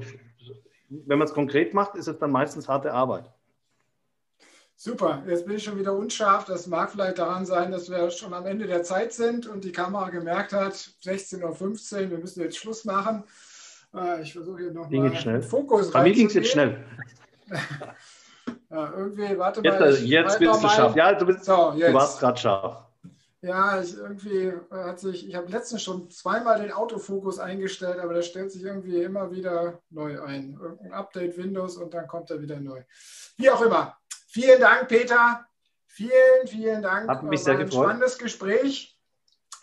[0.90, 3.32] wenn man es konkret macht, ist es dann meistens harte Arbeit.
[4.76, 6.46] Super, jetzt bin ich schon wieder unscharf.
[6.46, 9.74] Das mag vielleicht daran sein, dass wir schon am Ende der Zeit sind und die
[9.74, 11.44] Kamera gemerkt hat, 16.15
[12.06, 13.24] Uhr, wir müssen jetzt Schluss machen.
[13.94, 16.86] Äh, ich versuche hier nochmal den Fokus Bei mir ging es jetzt schnell.
[18.70, 19.94] ja, irgendwie, warte jetzt, mal.
[19.94, 20.96] Ich, jetzt bist du scharf.
[20.96, 22.89] Ja, du, bist, so, du warst gerade scharf.
[23.42, 28.22] Ja, ich, irgendwie hat sich, ich habe letztens schon zweimal den Autofokus eingestellt, aber der
[28.22, 30.58] stellt sich irgendwie immer wieder neu ein.
[30.62, 32.84] Irgendein Update Windows und dann kommt er wieder neu.
[33.38, 33.98] Wie auch immer.
[34.28, 35.46] Vielen Dank, Peter.
[35.88, 37.10] Vielen, vielen Dank.
[37.10, 37.86] Hat mich sehr gefreut.
[37.86, 38.98] spannendes Gespräch.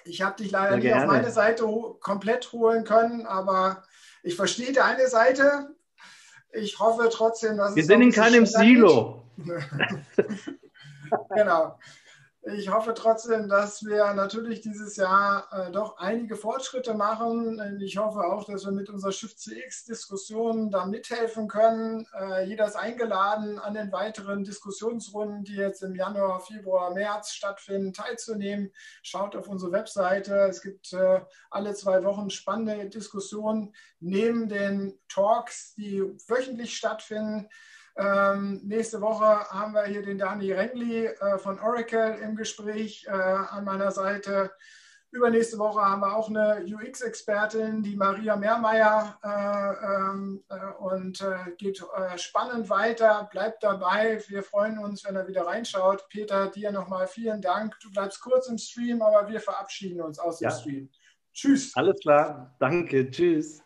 [0.05, 1.66] Ich habe dich leider nicht auf meine Seite
[2.01, 3.83] komplett holen können, aber
[4.22, 5.74] ich verstehe deine Seite.
[6.53, 7.89] Ich hoffe trotzdem, dass Wir es.
[7.89, 9.24] Wir sind in keinem Silo.
[11.35, 11.79] genau.
[12.55, 17.81] Ich hoffe trotzdem, dass wir natürlich dieses Jahr äh, doch einige Fortschritte machen.
[17.81, 22.07] Ich hoffe auch, dass wir mit unserer Shift CX-Diskussion da mithelfen können.
[22.17, 27.93] Äh, jeder ist eingeladen, an den weiteren Diskussionsrunden, die jetzt im Januar, Februar, März stattfinden,
[27.93, 28.71] teilzunehmen.
[29.03, 30.37] Schaut auf unsere Webseite.
[30.49, 37.49] Es gibt äh, alle zwei Wochen spannende Diskussionen neben den Talks, die wöchentlich stattfinden.
[37.99, 43.11] Ähm, nächste Woche haben wir hier den Dani Rengli äh, von Oracle im Gespräch äh,
[43.11, 44.51] an meiner Seite.
[45.13, 51.53] Übernächste Woche haben wir auch eine UX-Expertin, die Maria Mehrmeier, äh, ähm, äh und äh,
[51.57, 53.27] geht äh, spannend weiter.
[53.33, 54.23] Bleibt dabei.
[54.29, 56.07] Wir freuen uns, wenn er wieder reinschaut.
[56.11, 57.79] Peter, dir nochmal vielen Dank.
[57.81, 60.51] Du bleibst kurz im Stream, aber wir verabschieden uns aus dem ja.
[60.51, 60.91] Stream.
[61.33, 61.75] Tschüss.
[61.75, 62.55] Alles klar.
[62.59, 63.11] Danke.
[63.11, 63.66] Tschüss.